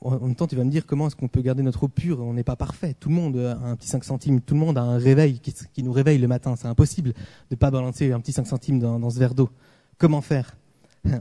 en 0.02 0.18
même 0.18 0.34
temps, 0.34 0.46
tu 0.46 0.56
vas 0.56 0.64
me 0.64 0.70
dire 0.70 0.86
comment 0.86 1.06
est-ce 1.06 1.16
qu'on 1.16 1.28
peut 1.28 1.42
garder 1.42 1.62
notre 1.62 1.84
eau 1.84 1.88
pure 1.88 2.20
On 2.20 2.32
n'est 2.32 2.44
pas 2.44 2.56
parfait. 2.56 2.94
Tout 2.94 3.10
le 3.10 3.14
monde 3.14 3.36
a 3.36 3.58
un 3.58 3.76
petit 3.76 3.88
5 3.88 4.02
centimes. 4.02 4.40
Tout 4.40 4.54
le 4.54 4.60
monde 4.60 4.78
a 4.78 4.82
un 4.82 4.96
réveil 4.96 5.40
qui, 5.40 5.82
nous 5.82 5.92
réveille 5.92 6.18
le 6.18 6.28
matin. 6.28 6.56
C'est 6.56 6.68
impossible 6.68 7.12
de 7.12 7.18
ne 7.50 7.56
pas 7.56 7.70
balancer 7.70 8.10
un 8.12 8.20
petit 8.20 8.32
5 8.32 8.46
centimes 8.46 8.78
dans, 8.78 8.98
dans 8.98 9.10
ce 9.10 9.18
verre 9.18 9.34
d'eau. 9.34 9.50
Comment 9.98 10.22
faire? 10.22 10.56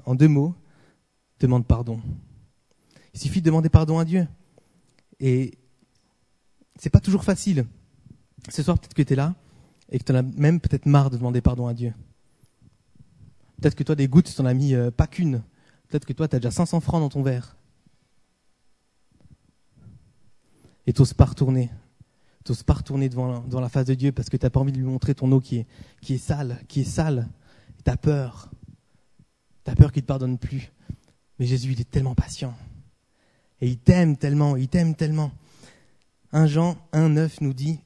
En 0.05 0.15
deux 0.15 0.27
mots, 0.27 0.55
demande 1.39 1.65
pardon. 1.65 1.99
Il 3.13 3.19
suffit 3.19 3.41
de 3.41 3.45
demander 3.45 3.69
pardon 3.69 3.99
à 3.99 4.05
Dieu. 4.05 4.27
Et 5.19 5.57
c'est 6.79 6.89
pas 6.89 7.01
toujours 7.01 7.23
facile. 7.23 7.65
Ce 8.49 8.63
soir, 8.63 8.79
peut-être 8.79 8.93
que 8.93 9.01
tu 9.01 9.13
es 9.13 9.15
là 9.15 9.35
et 9.91 9.99
que 9.99 10.03
tu 10.03 10.11
en 10.11 10.15
as 10.15 10.21
même 10.21 10.59
peut-être 10.59 10.85
marre 10.85 11.09
de 11.09 11.17
demander 11.17 11.41
pardon 11.41 11.67
à 11.67 11.73
Dieu. 11.73 11.93
Peut-être 13.59 13.75
que 13.75 13.83
toi, 13.83 13.95
des 13.95 14.07
gouttes, 14.07 14.33
tu 14.33 14.41
n'en 14.41 14.47
as 14.47 14.53
mis 14.53 14.73
euh, 14.73 14.91
pas 14.91 15.07
qu'une. 15.07 15.43
Peut-être 15.89 16.05
que 16.05 16.13
toi, 16.13 16.27
tu 16.27 16.35
as 16.35 16.39
déjà 16.39 16.51
500 16.51 16.79
francs 16.79 17.01
dans 17.01 17.09
ton 17.09 17.23
verre. 17.23 17.57
Et 20.89 20.93
t'oses 20.93 21.13
pas 21.13 21.25
retourner. 21.25 21.69
T'oses 22.43 22.63
pas 22.63 22.73
retourner 22.73 23.09
devant, 23.09 23.45
la 23.47 23.69
face 23.69 23.85
de 23.85 23.93
Dieu 23.93 24.11
parce 24.11 24.27
que 24.27 24.37
t'as 24.37 24.49
pas 24.49 24.59
envie 24.59 24.71
de 24.71 24.77
lui 24.79 24.85
montrer 24.85 25.13
ton 25.13 25.31
eau 25.31 25.39
qui 25.39 25.57
est, 25.59 26.17
sale, 26.17 26.63
qui 26.67 26.81
est 26.81 26.83
sale. 26.83 27.29
T'as 27.83 27.95
peur. 27.95 28.49
T'as 29.63 29.75
peur 29.75 29.91
qu'il 29.91 30.01
te 30.01 30.07
pardonne 30.07 30.39
plus. 30.39 30.71
Mais 31.37 31.45
Jésus, 31.45 31.73
il 31.73 31.79
est 31.79 31.91
tellement 31.91 32.15
patient. 32.15 32.55
Et 33.61 33.67
il 33.67 33.77
t'aime 33.77 34.17
tellement, 34.17 34.55
il 34.55 34.67
t'aime 34.67 34.95
tellement. 34.95 35.31
1 36.31 36.47
Jean 36.47 36.75
1,9 36.91 37.33
nous 37.41 37.53
dit 37.53 37.79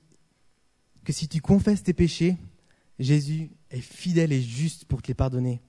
que 1.04 1.12
si 1.12 1.28
tu 1.28 1.42
confesses 1.42 1.84
tes 1.84 1.94
péchés, 1.94 2.38
Jésus 3.00 3.52
est 3.70 3.82
fidèle 3.82 4.32
et 4.32 4.42
juste 4.42 4.86
pour 4.86 5.02
te 5.02 5.10
les 5.10 5.14
pardonner 5.14 5.62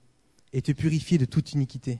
et 0.53 0.61
te 0.61 0.71
purifier 0.71 1.17
de 1.17 1.25
toute 1.25 1.51
iniquité. 1.51 1.99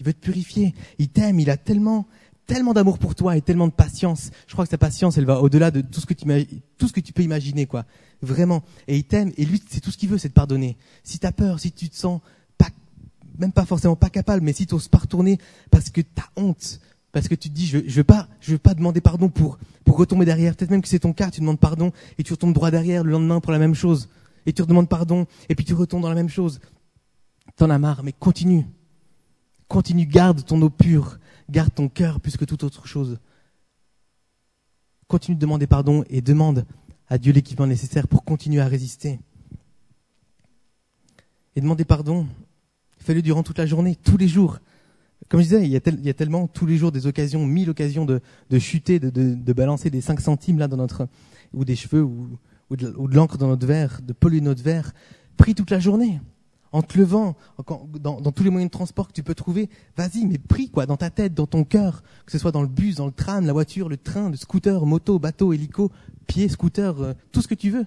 Il 0.00 0.06
veut 0.06 0.14
te 0.14 0.20
purifier. 0.20 0.74
Il 0.98 1.10
t'aime. 1.10 1.38
Il 1.40 1.50
a 1.50 1.56
tellement, 1.58 2.08
tellement 2.50 2.74
d'amour 2.74 2.98
pour 2.98 3.14
toi 3.14 3.36
et 3.36 3.42
tellement 3.42 3.68
de 3.68 3.72
patience. 3.72 4.32
Je 4.48 4.54
crois 4.54 4.64
que 4.64 4.70
sa 4.70 4.76
patience, 4.76 5.16
elle 5.16 5.24
va 5.24 5.40
au-delà 5.40 5.70
de 5.70 5.82
tout 5.82 6.00
ce 6.00 6.06
que 6.06 6.14
tu 6.14 6.26
tout 6.78 6.88
ce 6.88 6.92
que 6.92 6.98
tu 6.98 7.12
peux 7.12 7.22
imaginer, 7.22 7.66
quoi. 7.66 7.84
Vraiment. 8.22 8.64
Et 8.88 8.96
il 8.96 9.04
t'aime. 9.04 9.30
Et 9.36 9.44
lui, 9.44 9.62
c'est 9.70 9.78
tout 9.78 9.92
ce 9.92 9.96
qu'il 9.96 10.08
veut, 10.08 10.18
c'est 10.18 10.30
de 10.30 10.34
pardonner. 10.34 10.76
Si 11.04 11.20
t'as 11.20 11.30
peur, 11.30 11.60
si 11.60 11.70
tu 11.70 11.88
te 11.88 11.94
sens 11.94 12.20
pas, 12.58 12.66
même 13.38 13.52
pas 13.52 13.64
forcément 13.64 13.94
pas 13.94 14.10
capable, 14.10 14.42
mais 14.42 14.52
si 14.52 14.66
tu 14.66 14.74
n'oses 14.74 14.88
pas 14.88 14.98
retourner 14.98 15.38
parce 15.70 15.90
que 15.90 16.00
t'as 16.00 16.26
honte, 16.34 16.80
parce 17.12 17.28
que 17.28 17.36
tu 17.36 17.50
te 17.50 17.54
dis, 17.54 17.66
je, 17.66 17.78
je 17.86 17.94
veux 17.94 18.04
pas, 18.04 18.26
je 18.40 18.50
veux 18.50 18.58
pas 18.58 18.74
demander 18.74 19.00
pardon 19.00 19.28
pour, 19.28 19.60
pour 19.84 19.96
retomber 19.96 20.24
derrière. 20.24 20.56
Peut-être 20.56 20.72
même 20.72 20.82
que 20.82 20.88
c'est 20.88 20.98
ton 20.98 21.12
cas, 21.12 21.30
tu 21.30 21.38
demandes 21.38 21.60
pardon 21.60 21.92
et 22.18 22.24
tu 22.24 22.32
retombes 22.32 22.52
droit 22.52 22.72
derrière 22.72 23.04
le 23.04 23.12
lendemain 23.12 23.38
pour 23.38 23.52
la 23.52 23.60
même 23.60 23.76
chose. 23.76 24.08
Et 24.46 24.52
tu 24.52 24.62
redemandes 24.62 24.88
pardon 24.88 25.28
et 25.48 25.54
puis 25.54 25.64
tu 25.64 25.74
retombes 25.74 26.02
dans 26.02 26.08
la 26.08 26.16
même 26.16 26.28
chose. 26.28 26.58
T'en 27.54 27.70
as 27.70 27.78
marre, 27.78 28.02
mais 28.02 28.12
continue. 28.12 28.66
Continue, 29.68 30.04
garde 30.04 30.44
ton 30.44 30.60
eau 30.62 30.70
pure 30.70 31.19
Garde 31.50 31.74
ton 31.74 31.88
cœur 31.88 32.20
plus 32.20 32.36
que 32.36 32.44
toute 32.44 32.62
autre 32.62 32.86
chose. 32.86 33.18
Continue 35.08 35.34
de 35.34 35.40
demander 35.40 35.66
pardon 35.66 36.04
et 36.08 36.20
demande 36.20 36.64
à 37.08 37.18
Dieu 37.18 37.32
l'équipement 37.32 37.66
nécessaire 37.66 38.06
pour 38.06 38.24
continuer 38.24 38.60
à 38.60 38.68
résister. 38.68 39.18
Et 41.56 41.60
demander 41.60 41.84
pardon, 41.84 42.28
fais-le 42.98 43.20
durant 43.20 43.42
toute 43.42 43.58
la 43.58 43.66
journée, 43.66 43.96
tous 43.96 44.16
les 44.16 44.28
jours. 44.28 44.60
Comme 45.28 45.40
je 45.40 45.46
disais, 45.46 45.64
il 45.64 45.70
y 45.70 45.76
a, 45.76 46.14
tellement 46.14 46.46
tous 46.46 46.66
les 46.66 46.76
jours 46.76 46.92
des 46.92 47.08
occasions, 47.08 47.44
mille 47.44 47.68
occasions 47.70 48.04
de, 48.04 48.20
chuter, 48.58 49.00
de, 49.00 49.52
balancer 49.52 49.90
des 49.90 50.00
5 50.00 50.20
centimes 50.20 50.58
là 50.58 50.68
dans 50.68 50.76
notre, 50.76 51.08
ou 51.52 51.64
des 51.64 51.74
cheveux, 51.74 52.02
ou, 52.02 52.38
ou 52.70 52.76
de 52.76 53.14
l'encre 53.14 53.38
dans 53.38 53.48
notre 53.48 53.66
verre, 53.66 54.00
de 54.02 54.12
polluer 54.12 54.40
notre 54.40 54.62
verre. 54.62 54.92
Prie 55.36 55.56
toute 55.56 55.70
la 55.70 55.80
journée 55.80 56.20
en 56.72 56.82
te 56.82 56.96
levant, 56.98 57.36
dans, 58.00 58.20
tous 58.32 58.44
les 58.44 58.50
moyens 58.50 58.70
de 58.70 58.72
transport 58.72 59.08
que 59.08 59.12
tu 59.12 59.22
peux 59.22 59.34
trouver, 59.34 59.68
vas-y, 59.96 60.24
mais 60.24 60.38
prie 60.38 60.70
quoi, 60.70 60.86
dans 60.86 60.96
ta 60.96 61.10
tête, 61.10 61.34
dans 61.34 61.46
ton 61.46 61.64
cœur, 61.64 62.02
que 62.26 62.32
ce 62.32 62.38
soit 62.38 62.52
dans 62.52 62.62
le 62.62 62.68
bus, 62.68 62.96
dans 62.96 63.06
le 63.06 63.12
tram, 63.12 63.44
la 63.44 63.52
voiture, 63.52 63.88
le 63.88 63.96
train, 63.96 64.30
le 64.30 64.36
scooter, 64.36 64.86
moto, 64.86 65.18
bateau, 65.18 65.52
hélico, 65.52 65.90
pied, 66.26 66.48
scooter, 66.48 67.00
euh, 67.00 67.14
tout 67.32 67.42
ce 67.42 67.48
que 67.48 67.54
tu 67.54 67.70
veux. 67.70 67.86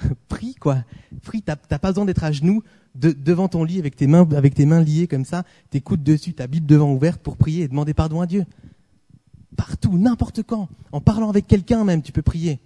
prie 0.28 0.54
quoi, 0.54 0.84
prie. 1.22 1.42
T'as 1.42 1.56
pas 1.56 1.90
besoin 1.90 2.04
d'être 2.04 2.24
à 2.24 2.32
genoux 2.32 2.62
devant 2.94 3.48
ton 3.48 3.64
lit 3.64 3.78
avec 3.78 3.96
tes 3.96 4.06
mains, 4.06 4.28
avec 4.32 4.54
tes 4.54 4.66
mains 4.66 4.80
liées 4.80 5.08
comme 5.08 5.24
ça, 5.24 5.44
tes 5.70 5.80
coudes 5.80 6.02
dessus, 6.02 6.34
ta 6.34 6.46
Bible 6.46 6.66
devant 6.66 6.92
ouverte 6.92 7.20
pour 7.20 7.36
prier 7.36 7.64
et 7.64 7.68
demander 7.68 7.94
pardon 7.94 8.20
à 8.20 8.26
Dieu. 8.26 8.44
Partout, 9.56 9.98
n'importe 9.98 10.42
quand, 10.42 10.68
en 10.92 11.00
parlant 11.00 11.28
avec 11.28 11.46
quelqu'un 11.46 11.84
même, 11.84 12.02
tu 12.02 12.12
peux 12.12 12.22
prier. 12.22 12.60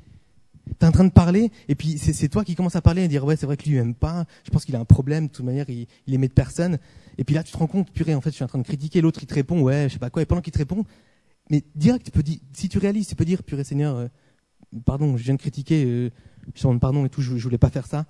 T'es 0.79 0.87
en 0.87 0.93
train 0.93 1.05
de 1.05 1.11
parler, 1.11 1.51
et 1.67 1.75
puis 1.75 1.99
c'est 1.99 2.29
toi 2.29 2.45
qui 2.45 2.55
commences 2.55 2.77
à 2.77 2.81
parler 2.81 3.03
et 3.03 3.09
dire 3.09 3.25
ouais 3.25 3.35
c'est 3.35 3.47
vrai 3.47 3.57
que 3.57 3.65
lui 3.65 3.73
il 3.73 3.79
aime 3.79 3.97
pas, 3.97 4.27
je 4.45 4.51
pense 4.51 4.65
qu'il 4.65 4.77
a 4.77 4.79
un 4.79 4.85
problème, 4.85 5.27
de 5.27 5.33
toute 5.33 5.45
manière 5.45 5.69
il, 5.69 5.89
il 6.07 6.15
aimait 6.15 6.29
de 6.29 6.33
personne. 6.33 6.79
Et 7.17 7.25
puis 7.25 7.35
là 7.35 7.43
tu 7.43 7.51
te 7.51 7.59
rends 7.59 7.67
compte, 7.67 7.91
purée 7.91 8.15
en 8.15 8.21
fait 8.21 8.31
je 8.31 8.37
suis 8.37 8.45
en 8.45 8.49
train 8.49 8.61
de 8.61 8.65
critiquer 8.65 9.01
l'autre, 9.01 9.19
il 9.21 9.27
te 9.27 9.35
répond 9.35 9.61
ouais 9.61 9.89
je 9.89 9.95
sais 9.95 9.99
pas 9.99 10.11
quoi, 10.11 10.23
et 10.23 10.25
pendant 10.25 10.41
qu'il 10.41 10.53
te 10.53 10.59
répond, 10.59 10.85
mais 11.51 11.65
direct 11.75 12.05
tu 12.05 12.13
peux 12.13 12.23
dire, 12.23 12.39
si 12.53 12.69
tu 12.69 12.79
réalises, 12.79 13.09
tu 13.09 13.17
peux 13.17 13.25
dire 13.25 13.43
purée 13.43 13.65
Seigneur, 13.65 13.97
euh, 13.97 14.07
pardon 14.85 15.17
je 15.17 15.25
viens 15.25 15.35
de 15.35 15.41
critiquer, 15.41 15.85
euh, 15.85 16.11
je 16.55 16.63
demande 16.63 16.81
pardon 16.81 17.05
et 17.05 17.09
tout, 17.09 17.23
je, 17.23 17.37
je 17.37 17.43
voulais 17.43 17.59
pas 17.59 17.71
faire 17.71 17.87
ça. 17.87 18.07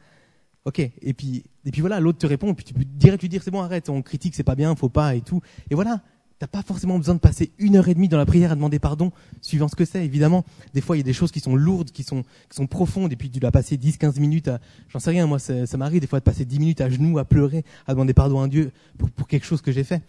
Ok, 0.66 0.80
et 0.80 1.14
puis 1.14 1.44
et 1.64 1.70
puis 1.70 1.80
voilà 1.80 2.00
l'autre 2.00 2.18
te 2.18 2.26
répond, 2.26 2.50
et 2.50 2.54
puis 2.54 2.66
tu 2.66 2.74
peux 2.74 2.84
direct 2.84 3.22
lui 3.22 3.30
dire 3.30 3.42
c'est 3.42 3.50
bon 3.50 3.62
arrête, 3.62 3.88
on 3.88 4.02
critique 4.02 4.34
c'est 4.34 4.44
pas 4.44 4.56
bien, 4.56 4.76
faut 4.76 4.90
pas 4.90 5.14
et 5.14 5.22
tout. 5.22 5.40
Et 5.70 5.74
voilà, 5.74 6.02
T'as 6.38 6.46
pas 6.46 6.62
forcément 6.62 6.98
besoin 6.98 7.16
de 7.16 7.20
passer 7.20 7.52
une 7.58 7.76
heure 7.76 7.88
et 7.88 7.94
demie 7.94 8.08
dans 8.08 8.16
la 8.16 8.26
prière 8.26 8.52
à 8.52 8.54
demander 8.54 8.78
pardon, 8.78 9.10
suivant 9.40 9.66
ce 9.66 9.74
que 9.74 9.84
c'est. 9.84 10.04
Évidemment, 10.04 10.44
des 10.72 10.80
fois, 10.80 10.96
il 10.96 11.00
y 11.00 11.02
a 11.02 11.04
des 11.04 11.12
choses 11.12 11.32
qui 11.32 11.40
sont 11.40 11.56
lourdes, 11.56 11.90
qui 11.90 12.04
sont, 12.04 12.22
profondes, 12.70 13.12
et 13.12 13.16
puis 13.16 13.28
tu 13.28 13.40
dois 13.40 13.50
passer 13.50 13.76
10, 13.76 13.96
15 13.96 14.20
minutes 14.20 14.46
à, 14.46 14.60
j'en 14.88 15.00
sais 15.00 15.10
rien, 15.10 15.26
moi, 15.26 15.40
ça, 15.40 15.76
m'arrive 15.76 16.00
des 16.00 16.06
fois 16.06 16.20
de 16.20 16.24
passer 16.24 16.44
10 16.44 16.60
minutes 16.60 16.80
à 16.80 16.88
genoux, 16.88 17.18
à 17.18 17.24
pleurer, 17.24 17.64
à 17.88 17.92
demander 17.92 18.14
pardon 18.14 18.40
à 18.40 18.46
Dieu 18.46 18.70
pour, 18.98 19.10
pour 19.10 19.26
quelque 19.26 19.46
chose 19.46 19.62
que 19.62 19.72
j'ai 19.72 19.82
fait. 19.82 20.00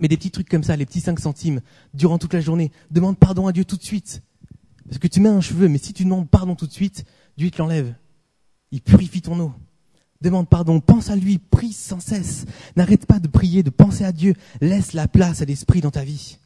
Mais 0.00 0.08
des 0.08 0.16
petits 0.16 0.30
trucs 0.30 0.48
comme 0.48 0.64
ça, 0.64 0.76
les 0.76 0.86
petits 0.86 1.00
5 1.00 1.20
centimes, 1.20 1.60
durant 1.92 2.18
toute 2.18 2.32
la 2.32 2.40
journée, 2.40 2.72
demande 2.90 3.18
pardon 3.18 3.46
à 3.46 3.52
Dieu 3.52 3.66
tout 3.66 3.76
de 3.76 3.82
suite. 3.82 4.22
Parce 4.86 4.98
que 4.98 5.08
tu 5.08 5.20
mets 5.20 5.28
un 5.28 5.42
cheveu, 5.42 5.68
mais 5.68 5.78
si 5.78 5.92
tu 5.92 6.04
demandes 6.04 6.28
pardon 6.28 6.54
tout 6.54 6.66
de 6.66 6.72
suite, 6.72 7.04
Dieu 7.36 7.50
te 7.50 7.58
l'enlève. 7.58 7.94
Il 8.70 8.80
purifie 8.80 9.20
ton 9.20 9.38
eau 9.40 9.52
demande 10.24 10.48
pardon, 10.48 10.80
pense 10.80 11.10
à 11.10 11.16
lui, 11.16 11.38
prie 11.38 11.72
sans 11.72 12.00
cesse. 12.00 12.46
N'arrête 12.76 13.06
pas 13.06 13.20
de 13.20 13.28
prier, 13.28 13.62
de 13.62 13.70
penser 13.70 14.04
à 14.04 14.12
Dieu. 14.12 14.34
Laisse 14.60 14.92
la 14.92 15.06
place 15.06 15.42
à 15.42 15.44
l'Esprit 15.44 15.80
dans 15.80 15.90
ta 15.90 16.04
vie. 16.04 16.38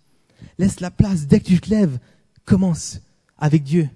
Laisse 0.58 0.80
la 0.80 0.90
place 0.90 1.26
dès 1.26 1.40
que 1.40 1.46
tu 1.46 1.60
te 1.60 1.70
lèves. 1.70 1.98
Commence 2.44 3.00
avec 3.38 3.62
Dieu. 3.62 3.88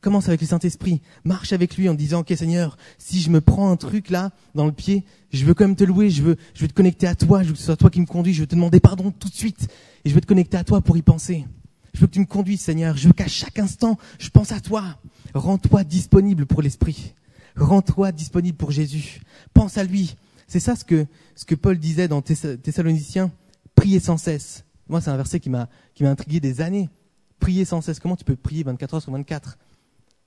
Commence 0.00 0.28
avec 0.28 0.40
le 0.40 0.46
Saint-Esprit. 0.46 1.02
Marche 1.24 1.52
avec 1.52 1.76
lui 1.76 1.88
en 1.88 1.94
disant, 1.94 2.20
OK 2.20 2.32
Seigneur, 2.36 2.78
si 2.98 3.20
je 3.20 3.30
me 3.30 3.40
prends 3.40 3.70
un 3.70 3.76
truc 3.76 4.10
là, 4.10 4.30
dans 4.54 4.66
le 4.66 4.72
pied, 4.72 5.04
je 5.32 5.44
veux 5.44 5.52
quand 5.52 5.64
même 5.64 5.76
te 5.76 5.84
louer, 5.84 6.08
je 6.08 6.22
veux, 6.22 6.36
je 6.54 6.66
te 6.66 6.72
connecter 6.72 7.06
à 7.06 7.14
toi, 7.14 7.42
je 7.42 7.48
veux 7.48 7.52
que 7.52 7.58
ce 7.58 7.66
soit 7.66 7.76
toi 7.76 7.90
qui 7.90 8.00
me 8.00 8.06
conduis, 8.06 8.32
je 8.32 8.40
veux 8.40 8.46
te 8.46 8.54
demander 8.54 8.80
pardon 8.80 9.10
tout 9.10 9.28
de 9.28 9.34
suite. 9.34 9.68
Et 10.04 10.10
je 10.10 10.14
veux 10.14 10.20
te 10.20 10.26
connecter 10.26 10.56
à 10.56 10.64
toi 10.64 10.80
pour 10.80 10.96
y 10.96 11.02
penser. 11.02 11.46
Je 11.92 12.00
veux 12.00 12.06
que 12.06 12.12
tu 12.12 12.20
me 12.20 12.26
conduises, 12.26 12.60
Seigneur. 12.60 12.96
Je 12.96 13.08
veux 13.08 13.12
qu'à 13.12 13.28
chaque 13.28 13.58
instant, 13.58 13.98
je 14.18 14.30
pense 14.30 14.52
à 14.52 14.60
toi. 14.60 14.98
Rends-toi 15.34 15.84
disponible 15.84 16.46
pour 16.46 16.62
l'Esprit. 16.62 17.14
Rends-toi 17.56 18.12
disponible 18.12 18.56
pour 18.56 18.70
Jésus. 18.70 19.20
Pense 19.54 19.78
à 19.78 19.84
lui. 19.84 20.16
C'est 20.46 20.60
ça 20.60 20.74
ce 20.76 20.84
que, 20.84 21.06
ce 21.36 21.44
que 21.44 21.54
Paul 21.54 21.78
disait 21.78 22.08
dans 22.08 22.22
Thessaloniciens. 22.22 23.30
Priez 23.74 24.00
sans 24.00 24.16
cesse. 24.16 24.64
Moi, 24.88 25.00
c'est 25.00 25.10
un 25.10 25.16
verset 25.16 25.38
qui 25.40 25.50
m'a, 25.50 25.68
qui 25.94 26.02
m'a 26.02 26.10
intrigué 26.10 26.40
des 26.40 26.60
années. 26.60 26.90
Priez 27.38 27.64
sans 27.64 27.80
cesse. 27.80 28.00
Comment 28.00 28.16
tu 28.16 28.24
peux 28.24 28.36
prier 28.36 28.64
24 28.64 28.94
heures 28.94 29.02
sur 29.02 29.12
24 29.12 29.58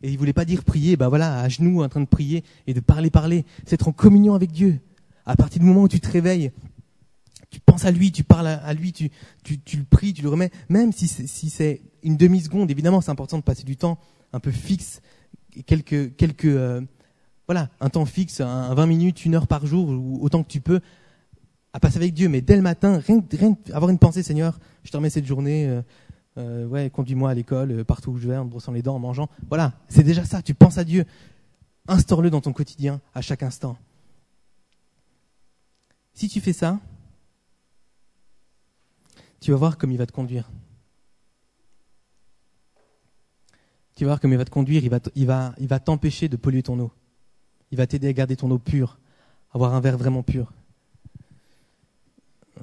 Et 0.02 0.10
il 0.10 0.18
voulait 0.18 0.34
pas 0.34 0.46
dire 0.46 0.64
prier, 0.64 0.96
ben 0.96 1.10
voilà, 1.10 1.42
à 1.42 1.50
genoux, 1.50 1.84
en 1.84 1.90
train 1.90 2.00
de 2.00 2.06
prier 2.06 2.44
et 2.68 2.74
de 2.74 2.80
parler, 2.80 3.10
parler. 3.10 3.46
C'est 3.66 3.74
être 3.74 3.88
en 3.88 3.92
communion 3.92 4.34
avec 4.34 4.52
Dieu. 4.52 4.80
À 5.26 5.36
partir 5.36 5.60
du 5.60 5.66
moment 5.66 5.84
où 5.84 5.88
tu 5.88 6.00
te 6.00 6.10
réveilles, 6.10 6.52
tu 7.50 7.60
penses 7.60 7.86
à 7.86 7.92
lui, 7.92 8.12
tu 8.12 8.24
parles 8.24 8.48
à, 8.48 8.74
lui, 8.74 8.94
tu, 8.94 9.12
tu, 9.44 9.60
tu, 9.60 9.78
le 9.78 9.84
pries, 9.84 10.14
tu 10.14 10.24
le 10.24 10.30
remets. 10.30 10.52
Même 10.70 10.92
si 10.92 11.08
c'est, 11.08 11.28
si 11.28 11.50
c'est 11.50 11.82
une 12.02 12.18
demi-seconde, 12.18 12.72
évidemment, 12.72 13.00
c'est 13.00 13.12
important 13.12 13.38
de 13.38 13.44
passer 13.44 13.64
du 13.64 13.78
temps 13.78 14.00
un 14.34 14.40
peu 14.40 14.52
fixe, 14.52 15.02
quelques, 15.68 16.16
quelques, 16.16 16.46
euh, 16.46 16.82
voilà, 17.48 17.70
un 17.80 17.90
temps 17.90 18.06
fixe, 18.06 18.42
un, 18.42 18.74
20 18.74 18.86
minutes, 18.86 19.26
une 19.26 19.36
heure 19.36 19.48
par 19.48 19.66
jour, 19.66 19.90
ou 19.90 20.20
autant 20.22 20.44
que 20.44 20.48
tu 20.48 20.62
peux, 20.62 20.80
à 21.74 21.80
passer 21.80 21.98
avec 21.98 22.14
Dieu. 22.14 22.30
Mais 22.30 22.42
dès 22.42 22.56
le 22.56 22.62
matin, 22.62 23.00
rien, 23.00 23.58
avoir 23.74 23.90
une 23.90 24.00
pensée, 24.00 24.24
Seigneur, 24.24 24.60
je 24.84 24.92
te 24.92 24.98
remets 24.98 25.10
cette 25.10 25.26
journée, 25.26 25.68
euh, 25.68 25.82
euh, 26.38 26.66
ouais, 26.68 26.90
conduis-moi 26.90 27.30
à 27.30 27.34
l'école, 27.34 27.72
euh, 27.72 27.84
partout 27.84 28.12
où 28.12 28.18
je 28.18 28.28
vais, 28.28 28.38
en 28.38 28.46
brossant 28.46 28.72
les 28.72 28.82
dents, 28.82 28.96
en 28.96 29.00
mangeant. 29.00 29.30
Voilà, 29.50 29.74
c'est 29.90 30.04
déjà 30.04 30.24
ça. 30.24 30.42
Tu 30.42 30.54
penses 30.54 30.78
à 30.78 30.84
Dieu. 30.84 31.06
Instaure-le 31.88 32.30
dans 32.30 32.42
ton 32.42 32.54
quotidien, 32.54 33.02
à 33.14 33.22
chaque 33.22 33.44
instant. 33.44 33.78
Si 36.14 36.30
tu 36.30 36.40
fais 36.40 36.54
ça, 36.54 36.80
tu 39.42 39.52
vas 39.52 39.58
voir 39.58 39.78
comme 39.78 39.92
il 39.92 39.98
va 39.98 40.06
te 40.06 40.14
conduire. 40.14 40.50
Tu 43.96 44.06
vas 44.06 44.12
voir 44.12 44.22
comme 44.22 44.32
il 44.32 44.38
va 44.38 44.46
te 44.46 44.50
conduire, 44.50 44.84
il 45.16 45.68
va 45.68 45.80
t'empêcher 45.80 46.30
de 46.30 46.38
polluer 46.38 46.64
ton 46.64 46.80
eau. 46.80 46.92
Il 47.74 47.78
va 47.78 47.88
t'aider 47.88 48.08
à 48.08 48.14
garder 48.14 48.36
ton 48.36 48.52
eau 48.52 48.60
pure, 48.60 49.00
avoir 49.52 49.74
un 49.74 49.82
verre 49.82 49.98
vraiment 49.98 50.22
pur. 50.22 50.54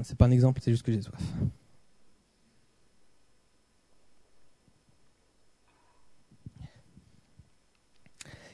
C'est 0.03 0.17
pas 0.17 0.27
un 0.27 0.31
exemple, 0.31 0.61
c'est 0.63 0.71
juste 0.71 0.85
que 0.85 0.93
j'ai 0.93 1.03
soif. 1.03 1.21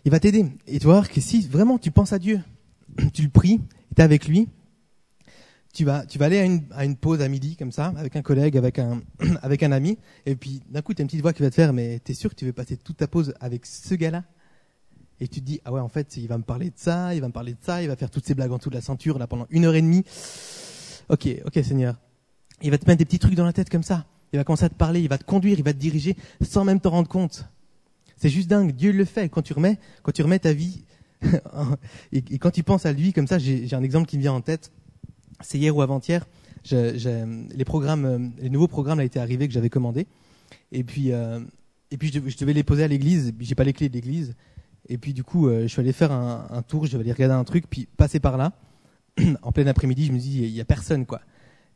il 0.07 0.11
va 0.11 0.19
t'aider. 0.19 0.47
Et 0.67 0.79
tu 0.79 0.87
vas 0.87 0.95
voir 0.95 1.11
que 1.11 1.21
si 1.21 1.47
vraiment 1.47 1.79
tu 1.79 1.91
penses 1.91 2.15
à 2.15 2.19
Dieu, 2.19 2.41
tu 3.13 3.23
le 3.23 3.29
pries, 3.29 3.61
tu 3.95 4.01
es 4.01 4.03
avec 4.03 4.27
lui, 4.27 4.49
tu 5.75 5.85
vas, 5.85 6.07
aller 6.21 6.39
à 6.39 6.45
une, 6.45 6.65
à 6.71 6.87
une 6.87 6.97
pause 6.97 7.21
à 7.21 7.29
midi 7.29 7.57
comme 7.57 7.73
ça, 7.73 7.93
avec 7.99 8.17
un 8.17 8.23
collègue, 8.23 8.57
avec 8.57 8.79
un, 8.79 9.03
avec 9.43 9.63
un 9.63 9.73
ami, 9.73 9.99
et 10.25 10.37
puis 10.37 10.63
d'un 10.71 10.81
coup 10.81 10.95
tu 10.95 11.03
as 11.03 11.05
une 11.05 11.09
petite 11.09 11.21
voix 11.21 11.35
qui 11.35 11.43
va 11.43 11.51
te 11.51 11.55
faire, 11.55 11.75
mais 11.75 12.01
tu 12.03 12.13
es 12.13 12.15
sûr 12.15 12.31
que 12.31 12.35
tu 12.35 12.47
veux 12.47 12.55
passer 12.55 12.79
toute 12.79 12.97
ta 12.97 13.09
pause 13.09 13.35
avec 13.41 13.67
ce 13.67 13.95
gars-là? 13.95 14.25
Et 15.21 15.29
tu 15.29 15.41
te 15.41 15.47
dis, 15.47 15.61
ah 15.65 15.73
ouais, 15.73 15.81
en 15.81 15.89
fait, 15.89 16.17
il 16.17 16.29
va 16.29 16.37
me 16.37 16.43
parler 16.43 16.67
de 16.67 16.77
ça, 16.77 17.15
il 17.15 17.21
va 17.21 17.29
me 17.29 17.33
parler 17.33 17.53
de 17.53 17.59
ça, 17.63 17.83
il 17.83 17.89
va 17.89 17.97
faire 17.97 18.11
toutes 18.11 18.27
ces 18.27 18.35
blagues 18.35 18.53
en 18.53 18.59
dessous 18.59 18.71
de 18.71 18.75
la 18.75 18.81
ceinture 18.83 19.19
là 19.19 19.27
pendant 19.27 19.47
une 19.51 19.65
heure 19.65 19.75
et 19.75 19.83
demie. 19.83 20.05
Ok, 21.09 21.29
ok 21.45 21.65
Seigneur. 21.65 21.97
Il 22.63 22.71
va 22.71 22.79
te 22.79 22.87
mettre 22.87 22.99
des 22.99 23.05
petits 23.05 23.19
trucs 23.19 23.35
dans 23.35 23.45
la 23.45 23.53
tête 23.53 23.71
comme 23.71 23.83
ça. 23.83 24.07
Il 24.33 24.37
va 24.39 24.45
commencer 24.45 24.65
à 24.65 24.69
te 24.69 24.75
parler, 24.75 25.01
il 25.01 25.09
va 25.09 25.19
te 25.19 25.25
conduire, 25.25 25.59
il 25.59 25.65
va 25.65 25.73
te 25.73 25.79
diriger 25.79 26.17
sans 26.43 26.65
même 26.65 26.81
te 26.81 26.89
rendre 26.89 27.09
compte. 27.09 27.47
C'est 28.17 28.29
juste 28.29 28.49
dingue. 28.49 28.73
Dieu 28.73 28.93
le 28.93 29.05
fait. 29.05 29.29
Quand 29.29 29.43
tu 29.43 29.53
remets, 29.53 29.79
quand 30.03 30.13
tu 30.13 30.23
remets 30.23 30.39
ta 30.39 30.53
vie, 30.53 30.85
et, 32.13 32.39
quand 32.39 32.51
tu 32.51 32.63
penses 32.63 32.87
à 32.87 32.93
lui 32.93 33.13
comme 33.13 33.27
ça, 33.27 33.39
j'ai 33.39 33.73
un 33.73 33.83
exemple 33.83 34.07
qui 34.07 34.17
me 34.17 34.23
vient 34.23 34.33
en 34.33 34.41
tête. 34.41 34.73
C'est 35.41 35.59
hier 35.59 35.77
ou 35.77 35.83
avant-hier. 35.83 36.27
Les 36.71 37.65
programmes, 37.65 38.33
les 38.39 38.51
nouveaux 38.51 38.69
programmes 38.69 39.01
été 39.01 39.21
arrivés 39.21 39.47
que 39.47 39.55
j'avais 39.55 39.71
commandés. 39.71 40.07
Et 40.73 40.85
puis, 40.85 41.13
euh, 41.13 41.41
et 41.91 41.97
puis 41.97 42.11
je 42.13 42.37
devais, 42.39 42.53
les 42.53 42.65
poser 42.65 42.85
à 42.85 42.89
l'église. 42.89 43.33
J'ai 43.39 43.55
pas 43.55 43.65
les 43.65 43.73
clés 43.73 43.89
de 43.89 43.95
l'église. 43.95 44.35
Et 44.89 44.99
puis 44.99 45.13
du 45.13 45.25
coup, 45.25 45.49
euh, 45.49 45.63
je 45.63 45.67
suis 45.69 45.81
allé 45.81 45.93
faire 45.93 46.13
un, 46.13 46.63
tour. 46.63 46.87
Je 46.87 46.93
devais 46.93 47.03
aller 47.03 47.13
regarder 47.13 47.35
un 47.35 47.45
truc, 47.45 47.67
puis 47.69 47.89
passer 47.97 48.21
par 48.21 48.37
là. 48.37 48.53
en 49.43 49.53
plein 49.53 49.67
après-midi, 49.67 50.07
je 50.07 50.13
me 50.13 50.19
dis, 50.19 50.39
il 50.39 50.51
y 50.51 50.61
a 50.61 50.65
personne 50.65 51.07
quoi. 51.07 51.21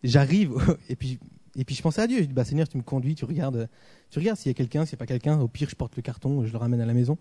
J'arrive 0.02 0.52
et 0.88 0.96
puis 0.96 1.18
et 1.56 1.64
puis 1.64 1.74
je 1.74 1.82
pensais 1.82 2.00
à 2.00 2.06
Dieu. 2.06 2.18
Je 2.18 2.24
dis, 2.24 2.32
bah 2.32 2.44
Seigneur, 2.44 2.68
tu 2.68 2.76
me 2.76 2.82
conduis, 2.82 3.14
tu 3.14 3.24
regardes, 3.24 3.68
tu 4.10 4.18
regardes 4.18 4.38
s'il 4.38 4.50
y 4.50 4.54
a 4.54 4.54
quelqu'un, 4.54 4.84
s'il 4.84 4.94
n'y 4.94 4.98
a 4.98 5.00
pas 5.00 5.06
quelqu'un. 5.06 5.40
Au 5.40 5.48
pire, 5.48 5.68
je 5.68 5.76
porte 5.76 5.96
le 5.96 6.02
carton, 6.02 6.44
je 6.44 6.52
le 6.52 6.58
ramène 6.58 6.80
à 6.80 6.86
la 6.86 6.94
maison. 6.94 7.18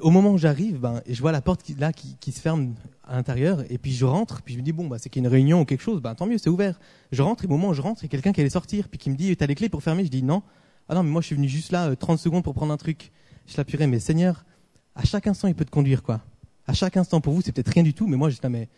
Au 0.00 0.10
moment 0.10 0.32
où 0.32 0.38
j'arrive, 0.38 0.78
ben, 0.78 1.02
je 1.06 1.20
vois 1.20 1.32
la 1.32 1.42
porte 1.42 1.62
qui, 1.62 1.74
là 1.74 1.92
qui, 1.92 2.32
se 2.32 2.40
ferme 2.40 2.74
à 3.04 3.14
l'intérieur, 3.14 3.62
et 3.70 3.76
puis 3.76 3.92
je 3.92 4.06
rentre, 4.06 4.40
puis 4.40 4.54
je 4.54 4.58
me 4.58 4.64
dis 4.64 4.72
bon, 4.72 4.86
bah 4.86 4.96
c'est 4.98 5.10
qu'il 5.10 5.22
y 5.22 5.26
a 5.26 5.28
une 5.28 5.32
réunion 5.32 5.60
ou 5.60 5.64
quelque 5.66 5.82
chose, 5.82 6.00
ben 6.00 6.14
tant 6.14 6.26
mieux, 6.26 6.38
c'est 6.38 6.48
ouvert. 6.48 6.80
Je 7.10 7.20
rentre, 7.20 7.44
et 7.44 7.46
au 7.46 7.50
moment 7.50 7.68
où 7.68 7.74
je 7.74 7.82
rentre, 7.82 8.02
il 8.02 8.06
y 8.06 8.06
a 8.06 8.08
quelqu'un 8.08 8.32
qui 8.32 8.40
allait 8.40 8.48
sortir, 8.48 8.88
puis 8.88 8.98
qui 8.98 9.10
me 9.10 9.16
dit, 9.16 9.36
t'as 9.36 9.46
les 9.46 9.54
clés 9.54 9.68
pour 9.68 9.82
fermer? 9.82 10.04
Je 10.04 10.10
dis 10.10 10.22
non. 10.22 10.42
Ah 10.88 10.94
non, 10.94 11.02
mais 11.02 11.10
moi 11.10 11.20
je 11.20 11.26
suis 11.26 11.36
venu 11.36 11.48
juste 11.48 11.72
là 11.72 11.94
30 11.94 12.18
euh, 12.18 12.22
secondes 12.22 12.42
pour 12.42 12.54
prendre 12.54 12.72
un 12.72 12.78
truc. 12.78 13.12
Je 13.46 13.56
l'appuierai, 13.58 13.86
mais 13.86 14.00
Seigneur, 14.00 14.46
à 14.94 15.04
chaque 15.04 15.26
instant 15.26 15.48
il 15.48 15.54
peut 15.54 15.64
te 15.64 15.70
conduire 15.70 16.02
quoi. 16.02 16.20
À 16.66 16.74
chaque 16.74 16.96
instant 16.96 17.20
pour 17.20 17.34
vous, 17.34 17.42
c'est 17.42 17.52
peut-être 17.52 17.72
rien 17.72 17.82
du 17.82 17.92
tout, 17.92 18.06
mais 18.06 18.16
moi 18.16 18.30
j'étais 18.30 18.48
mais 18.48 18.68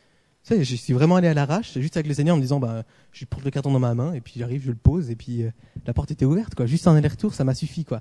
sais, 0.45 0.63
je 0.63 0.77
suis 0.77 0.93
vraiment 0.93 1.17
allé 1.17 1.29
à 1.29 1.35
l'arrache, 1.35 1.79
juste 1.79 1.97
avec 1.97 2.07
le 2.07 2.15
Seigneur 2.15 2.35
en 2.35 2.39
me 2.39 2.43
disant, 2.43 2.61
bah, 2.61 2.85
je 3.13 3.25
porte 3.25 3.45
le 3.45 3.51
carton 3.51 3.73
dans 3.73 3.81
ma 3.81 3.95
main, 3.95 4.13
et 4.13 4.21
puis 4.21 4.35
j'arrive, 4.37 4.63
je 4.63 4.71
le 4.71 4.77
pose, 4.77 5.11
et 5.11 5.17
puis 5.17 5.43
euh, 5.43 5.51
la 5.87 5.95
porte 5.95 6.11
était 6.11 6.27
ouverte, 6.27 6.55
quoi. 6.55 6.67
Juste 6.67 6.87
un 6.87 6.95
aller-retour, 6.95 7.35
ça 7.35 7.45
m'a 7.45 7.55
suffi, 7.55 7.85
quoi. 7.85 8.01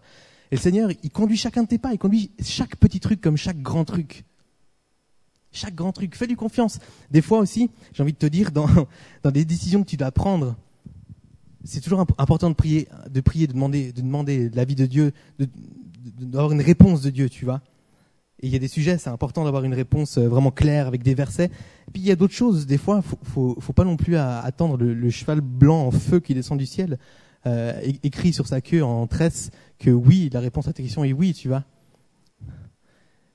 Et 0.52 0.56
le 0.56 0.62
Seigneur, 0.62 0.90
il 1.04 1.10
conduit 1.10 1.38
chacun 1.38 1.64
de 1.64 1.68
tes 1.68 1.78
pas, 1.78 1.94
il 1.94 1.98
conduit 1.98 2.32
chaque 2.44 2.76
petit 2.76 3.00
truc 3.00 3.22
comme 3.22 3.38
chaque 3.38 3.62
grand 3.62 3.86
truc. 3.86 4.26
Chaque 5.52 5.74
grand 5.74 5.92
truc. 5.92 6.16
Fais-lui 6.16 6.36
confiance. 6.36 6.80
Des 7.12 7.22
fois 7.22 7.40
aussi, 7.40 7.70
j'ai 7.94 8.04
envie 8.04 8.14
de 8.14 8.18
te 8.18 8.26
dire, 8.26 8.52
dans, 8.52 8.68
dans 9.24 9.32
des 9.32 9.46
décisions 9.46 9.84
que 9.84 9.90
tu 9.90 9.98
dois 9.98 10.12
prendre, 10.12 10.56
c'est 11.64 11.80
toujours 11.80 12.06
important 12.18 12.50
de 12.50 12.56
prier, 12.56 12.90
de 13.10 13.22
prier, 13.22 13.48
de 13.48 13.54
demander, 13.54 13.94
de 13.94 14.02
demander 14.02 14.50
l'avis 14.50 14.76
de 14.76 14.86
Dieu, 14.86 15.14
d'avoir 16.20 16.52
une 16.52 16.62
réponse 16.62 17.02
de 17.02 17.10
Dieu, 17.10 17.30
tu 17.30 17.46
vois. 17.46 17.62
Et 18.44 18.48
il 18.48 18.52
y 18.52 18.58
a 18.58 18.60
des 18.60 18.68
sujets, 18.68 18.98
c'est 18.98 19.10
important 19.10 19.46
d'avoir 19.46 19.64
une 19.64 19.74
réponse 19.74 20.18
euh, 20.18 20.28
vraiment 20.28 20.52
claire 20.52 20.86
avec 20.86 21.02
des 21.02 21.16
versets. 21.16 21.46
Et 21.46 21.92
puis 21.94 22.02
il 22.02 22.06
y 22.06 22.12
a 22.12 22.18
d'autres 22.18 22.34
choses. 22.34 22.66
Des 22.66 22.78
fois, 22.78 23.02
faut, 23.02 23.18
faut, 23.24 23.58
faut 23.62 23.72
pas 23.72 23.86
non 23.86 23.96
plus 23.96 24.18
attendre 24.18 24.76
le, 24.76 25.10
cheval 25.10 25.40
blanc 25.40 25.88
en 25.88 25.92
feu 25.92 26.20
qui 26.20 26.34
descend 26.34 26.58
du 26.58 26.66
ciel, 26.66 27.00
euh, 27.46 27.80
écrit 28.04 28.34
sur 28.34 28.46
sa 28.46 28.60
queue 28.60 28.84
en 28.84 29.08
tresse 29.08 29.50
que 29.80 29.90
oui, 29.90 30.30
la 30.34 30.42
réponse 30.42 30.68
à 30.68 30.74
ta 30.74 30.84
question 30.84 31.06
est 31.06 31.14
oui, 31.14 31.34
tu 31.34 31.48
vois. 31.48 31.64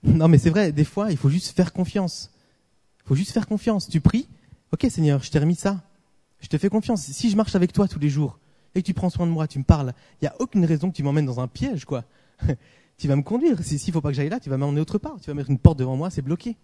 Non, 0.02 0.28
mais 0.28 0.36
c'est 0.36 0.50
vrai. 0.50 0.72
Des 0.72 0.84
fois, 0.84 1.10
il 1.10 1.16
faut 1.16 1.30
juste 1.30 1.56
faire 1.56 1.72
confiance. 1.72 2.30
Il 3.02 3.08
faut 3.08 3.14
juste 3.14 3.32
faire 3.32 3.46
confiance. 3.46 3.88
Tu 3.88 4.02
pries. 4.02 4.28
Ok, 4.72 4.86
Seigneur, 4.90 5.22
je 5.22 5.30
t'ai 5.30 5.38
remis 5.38 5.56
ça. 5.56 5.80
Je 6.40 6.48
te 6.48 6.58
fais 6.58 6.68
confiance. 6.68 7.00
Si 7.00 7.30
je 7.30 7.36
marche 7.36 7.54
avec 7.54 7.72
toi 7.72 7.88
tous 7.88 7.98
les 7.98 8.10
jours 8.10 8.38
et 8.74 8.82
que 8.82 8.86
tu 8.86 8.92
prends 8.92 9.08
soin 9.08 9.26
de 9.26 9.32
moi, 9.32 9.48
tu 9.48 9.58
me 9.58 9.64
parles, 9.64 9.94
il 10.20 10.24
n'y 10.24 10.28
a 10.28 10.34
aucune 10.38 10.66
raison 10.66 10.90
que 10.90 10.96
tu 10.96 11.02
m'emmènes 11.02 11.24
dans 11.24 11.40
un 11.40 11.48
piège, 11.48 11.86
quoi. 11.86 12.04
tu 12.98 13.06
vas 13.08 13.16
me 13.16 13.22
conduire. 13.22 13.62
S'il 13.62 13.92
faut 13.92 14.00
pas 14.00 14.10
que 14.10 14.14
j'aille 14.14 14.28
là, 14.28 14.40
tu 14.40 14.50
vas 14.50 14.58
m'emmener 14.58 14.80
autre 14.80 14.98
part. 14.98 15.18
Tu 15.20 15.30
vas 15.30 15.34
mettre 15.34 15.50
une 15.50 15.58
porte 15.58 15.78
devant 15.78 15.96
moi, 15.96 16.10
c'est 16.10 16.22
bloqué. 16.22 16.56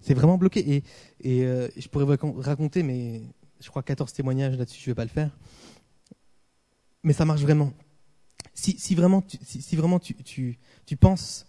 C'est 0.00 0.14
vraiment 0.14 0.36
bloqué. 0.36 0.60
Et, 0.76 0.84
et 1.20 1.44
euh, 1.44 1.68
je 1.76 1.88
pourrais 1.88 2.04
vous 2.04 2.40
raconter, 2.40 2.82
mais 2.82 3.22
je 3.60 3.68
crois 3.70 3.82
14 3.82 4.12
témoignages 4.12 4.56
là-dessus, 4.56 4.80
je 4.80 4.90
vais 4.90 4.94
pas 4.94 5.04
le 5.04 5.10
faire. 5.10 5.30
Mais 7.02 7.14
ça 7.14 7.24
marche 7.24 7.40
vraiment. 7.40 7.72
Si, 8.54 8.78
si 8.78 8.94
vraiment, 8.94 9.22
tu, 9.22 9.38
si, 9.42 9.76
vraiment 9.76 9.98
tu, 9.98 10.14
tu, 10.14 10.58
tu, 10.84 10.96
penses, 10.96 11.46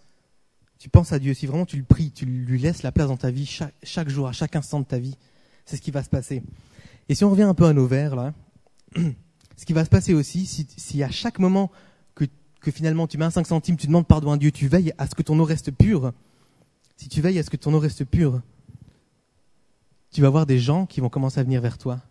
tu 0.80 0.89
penses 0.89 1.12
à 1.12 1.20
Dieu, 1.20 1.34
si 1.34 1.46
vraiment 1.46 1.65
tu 1.65 1.78
le 1.78 1.84
pries, 1.84 2.12
tu 2.12 2.26
lui 2.26 2.60
laisses 2.60 2.84
la 2.84 2.91
place 2.91 3.08
dans 3.08 3.17
ta 3.17 3.32
vie 3.32 3.46
chaque, 3.46 3.74
chaque 3.84 4.10
jour, 4.10 4.28
à 4.28 4.32
chaque 4.32 4.56
instant 4.56 4.80
de 4.80 4.86
ta 4.86 5.00
vie, 5.00 5.17
c'est 5.65 5.78
ce 5.78 5.82
qui 5.82 5.91
va 5.91 6.04
se 6.04 6.10
passer. 6.10 6.43
Et 7.10 7.15
si 7.15 7.24
on 7.24 7.30
revient 7.30 7.43
un 7.43 7.54
peu 7.54 7.65
à 7.65 7.74
nos 7.74 7.88
vers 7.88 8.15
là, 8.15 8.34
ce 8.96 9.65
qui 9.65 9.74
va 9.74 9.84
se 9.84 9.89
passer 9.89 10.13
aussi, 10.13 10.46
si, 10.46 10.67
si 10.76 11.04
à 11.04 11.10
chaque 11.10 11.39
moment 11.39 11.72
que 12.62 12.72
finalement 12.72 13.08
tu 13.08 13.17
mets 13.17 13.26
un 13.26 13.32
5 13.32 13.48
centimes, 13.48 13.78
tu 13.78 13.88
demandes 13.88 14.08
pardon 14.08 14.32
à 14.32 14.38
Dieu, 14.38 14.52
tu 14.52 14.67
veilles 14.67 14.93
à 14.98 15.08
ce 15.08 15.15
que 15.15 15.22
ton 15.22 15.38
eau 15.39 15.43
reste 15.43 15.72
pure, 15.72 16.13
si 16.98 17.10
tu 17.10 17.22
veilles 17.22 17.39
à 17.39 17.43
ce 17.43 17.50
que 17.50 17.58
ton 17.58 17.74
eau 17.74 17.80
reste 17.80 18.06
pure, 18.06 18.41
tu 20.12 20.22
vas 20.22 20.30
voir 20.30 20.46
des 20.46 20.60
gens 20.60 20.86
qui 20.86 21.00
vont 21.00 21.10
commencer 21.10 21.39
à 21.39 21.43
venir 21.43 21.62
vers 21.62 21.78
toi. 21.78 22.02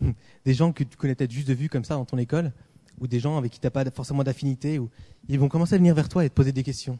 Des 0.44 0.52
gens 0.52 0.72
que 0.72 0.84
tu 0.84 0.96
connais 0.96 1.14
peut-être 1.14 1.30
juste 1.30 1.48
de 1.48 1.54
vue 1.54 1.68
comme 1.68 1.84
ça 1.84 1.94
dans 1.94 2.04
ton 2.04 2.18
école, 2.18 2.52
ou 3.00 3.06
des 3.06 3.18
gens 3.18 3.36
avec 3.38 3.52
qui 3.52 3.60
tu 3.60 3.66
n'as 3.66 3.70
pas 3.70 3.88
forcément 3.90 4.24
d'affinité, 4.24 4.78
ou 4.78 4.90
ils 5.28 5.38
vont 5.38 5.48
commencer 5.48 5.74
à 5.74 5.78
venir 5.78 5.94
vers 5.94 6.08
toi 6.08 6.24
et 6.24 6.28
te 6.28 6.34
poser 6.34 6.52
des 6.52 6.62
questions. 6.62 6.98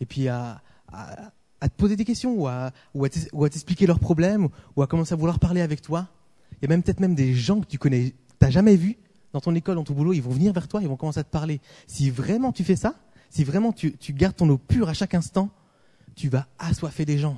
Et 0.00 0.06
puis 0.06 0.28
à, 0.28 0.62
te 1.60 1.76
poser 1.76 1.96
des 1.96 2.04
questions, 2.04 2.34
ou 2.34 2.46
à, 2.46 2.72
t'expliquer 3.50 3.86
leurs 3.86 3.98
problèmes, 3.98 4.48
ou 4.76 4.82
à 4.82 4.86
commencer 4.86 5.14
à 5.14 5.16
vouloir 5.16 5.38
parler 5.38 5.60
avec 5.60 5.82
toi. 5.82 6.08
Il 6.52 6.58
y 6.62 6.64
a 6.66 6.68
même 6.68 6.82
peut-être 6.82 7.00
même 7.00 7.14
des 7.14 7.34
gens 7.34 7.60
que 7.60 7.66
tu 7.66 7.78
connais, 7.78 8.14
t'as 8.38 8.50
jamais 8.50 8.76
vus, 8.76 8.96
dans 9.34 9.40
ton 9.40 9.54
école, 9.56 9.74
dans 9.74 9.82
ton 9.82 9.94
boulot, 9.94 10.12
ils 10.12 10.22
vont 10.22 10.30
venir 10.30 10.52
vers 10.52 10.68
toi, 10.68 10.80
ils 10.80 10.86
vont 10.86 10.96
commencer 10.96 11.18
à 11.18 11.24
te 11.24 11.30
parler. 11.30 11.60
Si 11.88 12.08
vraiment 12.08 12.52
tu 12.52 12.62
fais 12.62 12.76
ça, 12.76 12.94
si 13.30 13.42
vraiment 13.42 13.72
tu, 13.72 13.96
gardes 14.10 14.36
ton 14.36 14.48
eau 14.48 14.58
pure 14.58 14.88
à 14.88 14.94
chaque 14.94 15.12
instant, 15.12 15.50
tu 16.14 16.28
vas 16.28 16.46
assoiffer 16.60 17.04
des 17.04 17.18
gens. 17.18 17.36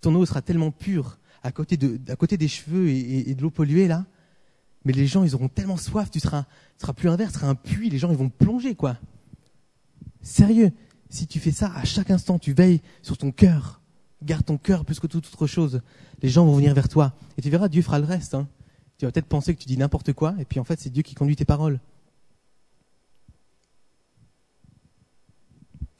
Ton 0.00 0.14
eau 0.14 0.24
sera 0.24 0.40
tellement 0.40 0.70
pure 0.70 1.18
à 1.42 1.50
côté, 1.50 1.76
des 1.76 2.48
cheveux 2.48 2.90
et, 2.90 3.34
de 3.34 3.42
l'eau 3.42 3.50
polluée 3.50 3.88
là, 3.88 4.06
mais 4.84 4.92
les 4.92 5.08
gens 5.08 5.24
ils 5.24 5.34
auront 5.34 5.48
tellement 5.48 5.76
soif, 5.76 6.12
tu 6.12 6.20
seras, 6.20 6.44
seras 6.78 6.92
plus 6.92 7.08
un 7.08 7.16
verre, 7.16 7.32
tu 7.32 7.34
seras 7.34 7.48
un 7.48 7.56
puits, 7.56 7.90
les 7.90 7.98
gens 7.98 8.12
ils 8.12 8.16
vont 8.16 8.28
plonger 8.28 8.76
quoi. 8.76 8.96
Sérieux, 10.22 10.70
si 11.10 11.26
tu 11.26 11.40
fais 11.40 11.50
ça 11.50 11.72
à 11.74 11.84
chaque 11.84 12.12
instant, 12.12 12.38
tu 12.38 12.52
veilles 12.52 12.82
sur 13.02 13.18
ton 13.18 13.32
cœur, 13.32 13.80
garde 14.22 14.44
ton 14.44 14.58
cœur 14.58 14.84
plus 14.84 15.00
que 15.00 15.08
toute 15.08 15.26
autre 15.26 15.48
chose, 15.48 15.82
les 16.22 16.28
gens 16.28 16.46
vont 16.46 16.54
venir 16.54 16.72
vers 16.72 16.88
toi 16.88 17.14
et 17.36 17.42
tu 17.42 17.50
verras 17.50 17.68
Dieu 17.68 17.82
fera 17.82 17.98
le 17.98 18.04
reste. 18.04 18.34
Hein. 18.34 18.46
Tu 18.98 19.04
vas 19.04 19.12
peut-être 19.12 19.26
penser 19.26 19.54
que 19.54 19.60
tu 19.60 19.66
dis 19.66 19.76
n'importe 19.76 20.12
quoi, 20.12 20.34
et 20.38 20.44
puis 20.44 20.58
en 20.58 20.64
fait, 20.64 20.80
c'est 20.80 20.90
Dieu 20.90 21.02
qui 21.02 21.14
conduit 21.14 21.36
tes 21.36 21.44
paroles. 21.44 21.78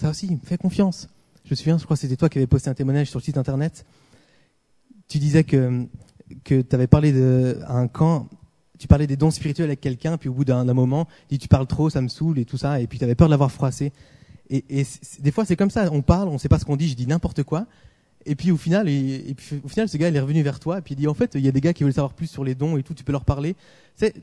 Ça 0.01 0.11
aussi, 0.11 0.39
fais 0.45 0.59
confiance. 0.59 1.09
Je 1.45 1.51
me 1.51 1.57
souviens, 1.57 1.79
je 1.79 1.85
crois 1.85 1.97
que 1.97 2.01
c'était 2.01 2.17
toi 2.17 2.29
qui 2.29 2.39
avais 2.39 2.47
posté 2.47 2.69
un 2.71 2.75
témoignage 2.75 3.09
sur 3.09 3.19
le 3.19 3.25
site 3.25 3.39
internet. 3.39 3.87
Tu 5.09 5.19
disais 5.19 5.45
que, 5.45 5.87
que 6.45 6.61
tu 6.61 6.75
avais 6.75 6.87
parlé 6.87 7.13
de, 7.13 7.61
à 7.67 7.75
un 7.77 7.89
camp, 7.89 8.29
tu 8.79 8.89
parlais 8.89 9.07
des 9.07 9.17
dons 9.17 9.31
spirituels 9.31 9.69
avec 9.69 9.81
quelqu'un, 9.81 10.19
puis 10.19 10.29
au 10.29 10.35
bout 10.35 10.45
d'un 10.45 10.65
moment, 10.65 11.07
il 11.31 11.39
dit 11.39 11.39
tu 11.39 11.49
parles 11.49 11.67
trop, 11.67 11.89
ça 11.89 12.01
me 12.01 12.09
saoule 12.09 12.39
et 12.39 12.45
tout 12.45 12.59
ça, 12.59 12.81
et 12.81 12.87
puis 12.87 12.99
tu 12.99 13.05
avais 13.05 13.15
peur 13.15 13.29
de 13.29 13.31
l'avoir 13.31 13.53
froissé. 13.53 13.93
Et, 14.51 14.65
et 14.69 14.87
des 15.21 15.31
fois 15.31 15.45
c'est 15.45 15.57
comme 15.57 15.71
ça, 15.71 15.91
on 15.93 16.03
parle, 16.03 16.29
on 16.29 16.39
sait 16.39 16.49
pas 16.49 16.59
ce 16.59 16.65
qu'on 16.65 16.77
dit, 16.77 16.89
je 16.89 16.95
dis 16.95 17.07
n'importe 17.07 17.43
quoi, 17.43 17.67
et 18.27 18.35
puis 18.35 18.51
au 18.51 18.57
final, 18.57 18.89
et, 18.89 19.35
au 19.65 19.69
final, 19.69 19.89
ce 19.89 19.97
gars 19.97 20.09
il 20.09 20.17
est 20.17 20.21
revenu 20.21 20.43
vers 20.43 20.61
toi, 20.61 20.79
et 20.79 20.83
puis 20.83 20.95
il 20.95 20.97
dit 20.97 21.07
en 21.07 21.15
fait, 21.15 21.35
il 21.35 21.41
y 21.41 21.49
a 21.49 21.53
des 21.53 21.61
gars 21.61 21.73
qui 21.73 21.85
veulent 21.85 21.93
savoir 21.93 22.13
plus 22.13 22.27
sur 22.27 22.45
les 22.45 22.55
dons 22.55 22.77
et 22.77 22.83
tout, 22.83 22.93
tu 22.93 23.05
peux 23.05 23.13
leur 23.13 23.25
parler. 23.25 23.57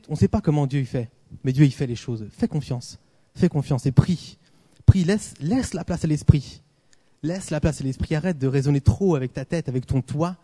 on 0.08 0.14
sait 0.14 0.28
pas 0.28 0.40
comment 0.40 0.66
Dieu 0.66 0.80
il 0.80 0.86
fait, 0.86 1.10
mais 1.42 1.52
Dieu 1.52 1.64
il 1.64 1.72
fait 1.72 1.86
les 1.86 1.96
choses. 1.96 2.26
Fais 2.30 2.46
confiance, 2.46 2.98
fais 3.34 3.48
confiance 3.48 3.86
et 3.86 3.92
prie, 3.92 4.38
prie, 4.86 5.04
laisse, 5.04 5.34
laisse 5.40 5.74
la 5.74 5.84
place 5.84 6.04
à 6.04 6.06
l'esprit, 6.06 6.62
laisse 7.22 7.50
la 7.50 7.60
place 7.60 7.80
à 7.80 7.84
l'esprit. 7.84 8.14
Arrête 8.14 8.38
de 8.38 8.46
raisonner 8.46 8.80
trop 8.80 9.16
avec 9.16 9.32
ta 9.32 9.44
tête, 9.44 9.68
avec 9.68 9.86
ton 9.86 10.02
toi. 10.02 10.36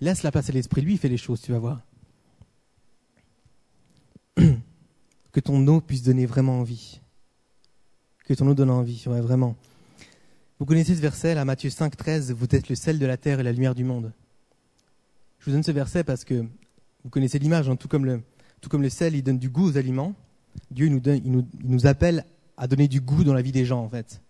Laisse 0.00 0.22
la 0.22 0.32
place 0.32 0.48
à 0.48 0.52
l'esprit. 0.52 0.80
Lui 0.80 0.94
il 0.94 0.98
fait 0.98 1.08
les 1.08 1.16
choses, 1.16 1.40
tu 1.40 1.52
vas 1.52 1.58
voir. 1.58 1.80
que 5.32 5.40
ton 5.40 5.66
eau 5.66 5.80
puisse 5.80 6.02
donner 6.02 6.26
vraiment 6.26 6.58
envie. 6.60 7.00
Que 8.24 8.34
ton 8.34 8.46
eau 8.48 8.54
donne 8.54 8.70
envie, 8.70 9.02
ouais, 9.06 9.20
vraiment. 9.20 9.56
Vous 10.62 10.66
connaissez 10.66 10.94
ce 10.94 11.00
verset, 11.00 11.34
là, 11.34 11.44
Matthieu 11.44 11.70
5, 11.70 11.96
13, 11.96 12.30
vous 12.30 12.46
êtes 12.52 12.68
le 12.68 12.76
sel 12.76 13.00
de 13.00 13.04
la 13.04 13.16
terre 13.16 13.40
et 13.40 13.42
la 13.42 13.50
lumière 13.50 13.74
du 13.74 13.82
monde. 13.82 14.12
Je 15.40 15.46
vous 15.46 15.50
donne 15.50 15.64
ce 15.64 15.72
verset 15.72 16.04
parce 16.04 16.22
que 16.22 16.46
vous 17.02 17.10
connaissez 17.10 17.40
l'image, 17.40 17.68
hein, 17.68 17.74
tout, 17.74 17.88
comme 17.88 18.04
le, 18.04 18.22
tout 18.60 18.70
comme 18.70 18.80
le 18.80 18.88
sel, 18.88 19.16
il 19.16 19.24
donne 19.24 19.40
du 19.40 19.50
goût 19.50 19.70
aux 19.70 19.76
aliments. 19.76 20.14
Dieu 20.70 20.86
nous, 20.88 21.02
nous, 21.64 21.86
appelle 21.88 22.24
à 22.56 22.68
donner 22.68 22.86
du 22.86 23.00
goût 23.00 23.24
dans 23.24 23.34
la 23.34 23.42
vie 23.42 23.50
des 23.50 23.64
gens, 23.64 23.80
en 23.80 23.88
fait. 23.88 24.22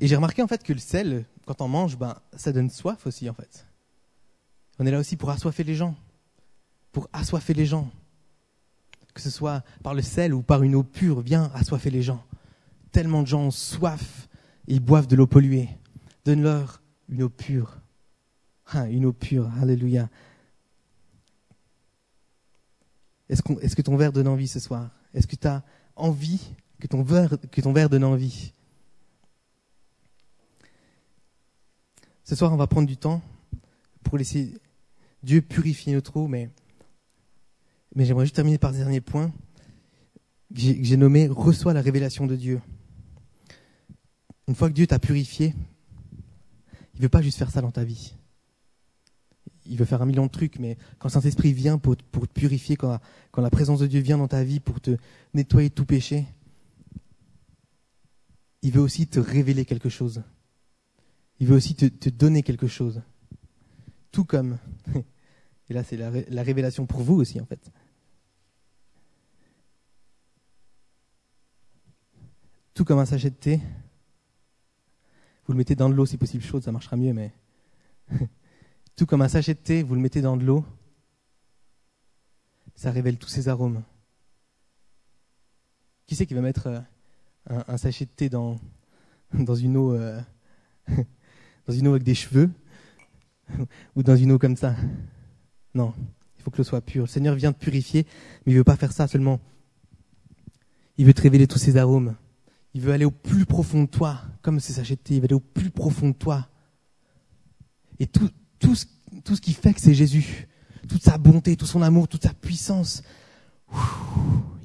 Et 0.00 0.08
j'ai 0.08 0.16
remarqué, 0.16 0.42
en 0.42 0.48
fait, 0.48 0.64
que 0.64 0.72
le 0.72 0.80
sel, 0.80 1.26
quand 1.46 1.60
on 1.60 1.68
mange, 1.68 1.96
ben, 1.96 2.16
ça 2.36 2.50
donne 2.50 2.68
soif 2.68 3.06
aussi, 3.06 3.30
en 3.30 3.34
fait. 3.34 3.68
On 4.80 4.84
est 4.84 4.90
là 4.90 4.98
aussi 4.98 5.14
pour 5.16 5.30
assoiffer 5.30 5.62
les 5.62 5.76
gens. 5.76 5.94
Pour 6.90 7.08
assoiffer 7.12 7.54
les 7.54 7.66
gens 7.66 7.88
que 9.14 9.20
ce 9.20 9.30
soit 9.30 9.62
par 9.84 9.94
le 9.94 10.02
sel 10.02 10.34
ou 10.34 10.42
par 10.42 10.64
une 10.64 10.74
eau 10.74 10.82
pure, 10.82 11.20
viens 11.20 11.52
assoiffer 11.54 11.90
les 11.90 12.02
gens. 12.02 12.24
Tellement 12.90 13.22
de 13.22 13.28
gens 13.28 13.42
ont 13.42 13.52
soif 13.52 14.28
ils 14.68 14.80
boivent 14.80 15.06
de 15.06 15.16
l'eau 15.16 15.26
polluée. 15.26 15.68
Donne-leur 16.24 16.82
une 17.08 17.22
eau 17.22 17.28
pure. 17.28 17.80
Ah, 18.66 18.86
une 18.88 19.06
eau 19.06 19.14
pure, 19.14 19.50
alléluia. 19.60 20.10
Est-ce, 23.30 23.42
est 23.60 23.74
que 23.74 23.82
ton 23.82 23.96
verre 23.96 24.12
donne 24.12 24.28
envie 24.28 24.46
ce 24.46 24.60
soir? 24.60 24.90
Est-ce 25.14 25.26
que 25.26 25.36
tu 25.36 25.46
as 25.46 25.64
envie 25.96 26.54
que 26.78 26.86
ton, 26.86 27.02
verre, 27.02 27.36
que 27.50 27.60
ton 27.60 27.72
verre 27.72 27.88
donne 27.88 28.04
envie? 28.04 28.52
Ce 32.24 32.34
soir, 32.34 32.52
on 32.52 32.56
va 32.56 32.66
prendre 32.66 32.86
du 32.86 32.98
temps 32.98 33.22
pour 34.02 34.18
laisser 34.18 34.52
Dieu 35.22 35.40
purifier 35.40 35.94
notre 35.94 36.18
eau, 36.18 36.28
mais 36.28 36.50
j'aimerais 37.96 38.26
juste 38.26 38.36
terminer 38.36 38.58
par 38.58 38.72
ce 38.72 38.76
dernier 38.76 39.00
point 39.00 39.32
que 40.54 40.60
j'ai 40.60 40.96
nommé 40.96 41.26
Reçois 41.26 41.72
la 41.72 41.80
révélation 41.80 42.26
de 42.26 42.36
Dieu. 42.36 42.60
Une 44.48 44.54
fois 44.54 44.68
que 44.68 44.74
Dieu 44.74 44.86
t'a 44.86 44.98
purifié, 44.98 45.54
il 46.94 46.96
ne 46.96 47.02
veut 47.02 47.08
pas 47.08 47.22
juste 47.22 47.38
faire 47.38 47.50
ça 47.50 47.60
dans 47.60 47.70
ta 47.70 47.84
vie. 47.84 48.14
Il 49.66 49.76
veut 49.76 49.84
faire 49.84 50.00
un 50.00 50.06
million 50.06 50.24
de 50.24 50.30
trucs, 50.30 50.58
mais 50.58 50.78
quand 50.98 51.10
Saint-Esprit 51.10 51.52
vient 51.52 51.78
pour, 51.78 51.96
te 51.96 52.32
purifier, 52.32 52.76
quand 52.76 52.98
la, 53.36 53.50
présence 53.50 53.80
de 53.80 53.86
Dieu 53.86 54.00
vient 54.00 54.16
dans 54.16 54.28
ta 54.28 54.42
vie 54.42 54.58
pour 54.58 54.80
te 54.80 54.96
nettoyer 55.34 55.68
de 55.68 55.74
tout 55.74 55.84
péché, 55.84 56.26
il 58.62 58.72
veut 58.72 58.80
aussi 58.80 59.06
te 59.06 59.20
révéler 59.20 59.66
quelque 59.66 59.90
chose. 59.90 60.22
Il 61.38 61.46
veut 61.46 61.54
aussi 61.54 61.74
te, 61.74 61.84
te 61.84 62.08
donner 62.08 62.42
quelque 62.42 62.66
chose. 62.66 63.02
Tout 64.10 64.24
comme 64.24 64.58
Et 65.70 65.74
là, 65.74 65.84
c'est 65.84 65.96
la, 65.96 66.42
révélation 66.42 66.86
pour 66.86 67.00
vous 67.00 67.16
aussi, 67.16 67.40
en 67.40 67.44
fait. 67.44 67.70
Tout 72.72 72.84
comme 72.84 72.98
un 72.98 73.04
sachet 73.04 73.30
de 73.30 73.34
thé, 73.34 73.60
vous 75.48 75.54
le 75.54 75.58
mettez 75.58 75.74
dans 75.74 75.88
de 75.88 75.94
l'eau, 75.94 76.04
si 76.04 76.18
possible 76.18 76.44
chaude, 76.44 76.62
ça 76.62 76.72
marchera 76.72 76.98
mieux, 76.98 77.14
mais 77.14 77.32
tout 78.96 79.06
comme 79.06 79.22
un 79.22 79.28
sachet 79.28 79.54
de 79.54 79.58
thé, 79.58 79.82
vous 79.82 79.94
le 79.94 80.00
mettez 80.00 80.20
dans 80.20 80.36
de 80.36 80.44
l'eau, 80.44 80.62
ça 82.74 82.90
révèle 82.90 83.16
tous 83.16 83.30
ses 83.30 83.48
arômes. 83.48 83.82
Qui 86.06 86.16
c'est 86.16 86.26
qui 86.26 86.34
va 86.34 86.42
mettre 86.42 86.66
euh, 86.66 87.62
un, 87.66 87.78
sachet 87.78 88.04
de 88.04 88.10
thé 88.10 88.28
dans, 88.28 88.60
dans 89.32 89.54
une 89.54 89.78
eau 89.78 89.94
euh, 89.94 90.20
dans 91.66 91.72
une 91.72 91.88
eau 91.88 91.92
avec 91.92 92.02
des 92.02 92.14
cheveux? 92.14 92.50
Ou 93.96 94.02
dans 94.02 94.16
une 94.16 94.32
eau 94.32 94.38
comme 94.38 94.56
ça? 94.56 94.76
Non, 95.72 95.94
il 96.36 96.42
faut 96.42 96.50
que 96.50 96.58
l'eau 96.58 96.64
soit 96.64 96.82
pure. 96.82 97.04
Le 97.04 97.08
Seigneur 97.08 97.34
vient 97.34 97.54
te 97.54 97.58
purifier, 97.58 98.04
mais 98.44 98.52
il 98.52 98.54
ne 98.54 98.58
veut 98.58 98.64
pas 98.64 98.76
faire 98.76 98.92
ça 98.92 99.08
seulement. 99.08 99.40
Il 100.98 101.06
veut 101.06 101.14
te 101.14 101.22
révéler 101.22 101.46
tous 101.46 101.58
ses 101.58 101.78
arômes. 101.78 102.16
Il 102.74 102.82
veut 102.82 102.92
aller 102.92 103.04
au 103.04 103.10
plus 103.10 103.46
profond 103.46 103.82
de 103.82 103.88
toi, 103.88 104.20
comme 104.42 104.60
c'est 104.60 104.72
s'acheter. 104.72 105.14
Il 105.14 105.20
veut 105.20 105.26
aller 105.26 105.34
au 105.34 105.40
plus 105.40 105.70
profond 105.70 106.08
de 106.08 106.14
toi. 106.14 106.48
Et 107.98 108.06
tout, 108.06 108.30
tout, 108.58 108.74
ce, 108.74 108.86
tout 109.24 109.36
ce 109.36 109.40
qui 109.40 109.52
fait 109.52 109.74
que 109.74 109.80
c'est 109.80 109.94
Jésus, 109.94 110.48
toute 110.88 111.02
sa 111.02 111.18
bonté, 111.18 111.56
tout 111.56 111.66
son 111.66 111.82
amour, 111.82 112.08
toute 112.08 112.22
sa 112.22 112.34
puissance, 112.34 113.02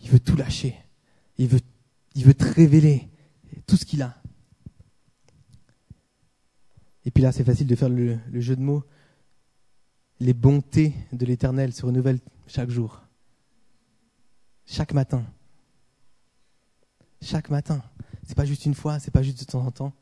il 0.04 0.10
veut 0.10 0.20
tout 0.20 0.36
lâcher. 0.36 0.76
Il 1.38 1.48
veut, 1.48 1.62
il 2.16 2.26
veut 2.26 2.34
te 2.34 2.46
révéler 2.46 3.10
tout 3.66 3.78
ce 3.78 3.86
qu'il 3.86 4.02
a. 4.02 4.22
Et 7.06 7.12
puis 7.12 7.24
là, 7.24 7.32
c'est 7.32 7.44
facile 7.44 7.68
de 7.68 7.76
faire 7.76 7.89
le 7.89 8.20
jeu 8.39 8.56
de 8.56 8.62
mots 8.62 8.84
les 10.24 10.34
bontés 10.34 10.94
de 11.12 11.26
l'Éternel 11.26 11.74
se 11.74 11.86
renouvellent 11.86 12.22
chaque 12.48 12.70
jour. 12.70 13.02
Chaque 14.66 14.94
matin. 14.94 15.26
Chaque 17.24 17.50
matin. 17.50 17.82
C'est 18.28 18.36
pas 18.36 18.46
juste 18.46 18.66
une 18.66 18.76
fois, 18.76 19.00
c'est 19.00 19.12
pas 19.12 19.24
juste 19.24 19.40
de 19.40 19.46
temps 19.46 19.66
en 19.66 19.72
temps. 19.72 19.94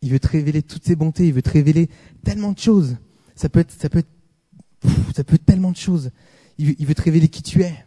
Il 0.00 0.10
veut 0.10 0.20
te 0.20 0.28
révéler 0.28 0.62
toutes 0.62 0.84
ses 0.84 0.96
bontés, 0.96 1.28
il 1.28 1.32
veut 1.32 1.42
te 1.42 1.50
révéler 1.50 1.88
tellement 2.24 2.52
de 2.52 2.58
choses. 2.58 2.96
Ça 3.34 3.48
peut 3.48 3.60
être, 3.60 3.72
ça 3.72 3.88
peut 3.88 3.98
être, 3.98 4.10
ça 5.14 5.24
peut 5.24 5.34
être 5.34 5.44
tellement 5.44 5.70
de 5.70 5.76
choses. 5.76 6.10
Il 6.58 6.86
veut, 6.86 6.94
te 6.94 7.02
révéler 7.02 7.28
qui 7.28 7.42
tu 7.42 7.62
es. 7.62 7.84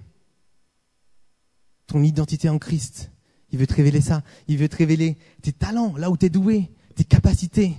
Ton 1.87 2.03
identité 2.03 2.49
en 2.49 2.57
Christ. 2.57 3.11
Il 3.51 3.59
veut 3.59 3.67
te 3.67 3.73
révéler 3.73 4.01
ça. 4.01 4.23
Il 4.47 4.57
veut 4.57 4.67
te 4.67 4.75
révéler 4.75 5.17
tes 5.41 5.53
talents, 5.53 5.95
là 5.97 6.09
où 6.09 6.17
tu 6.17 6.25
es 6.25 6.29
doué, 6.29 6.71
tes 6.95 7.03
capacités. 7.03 7.75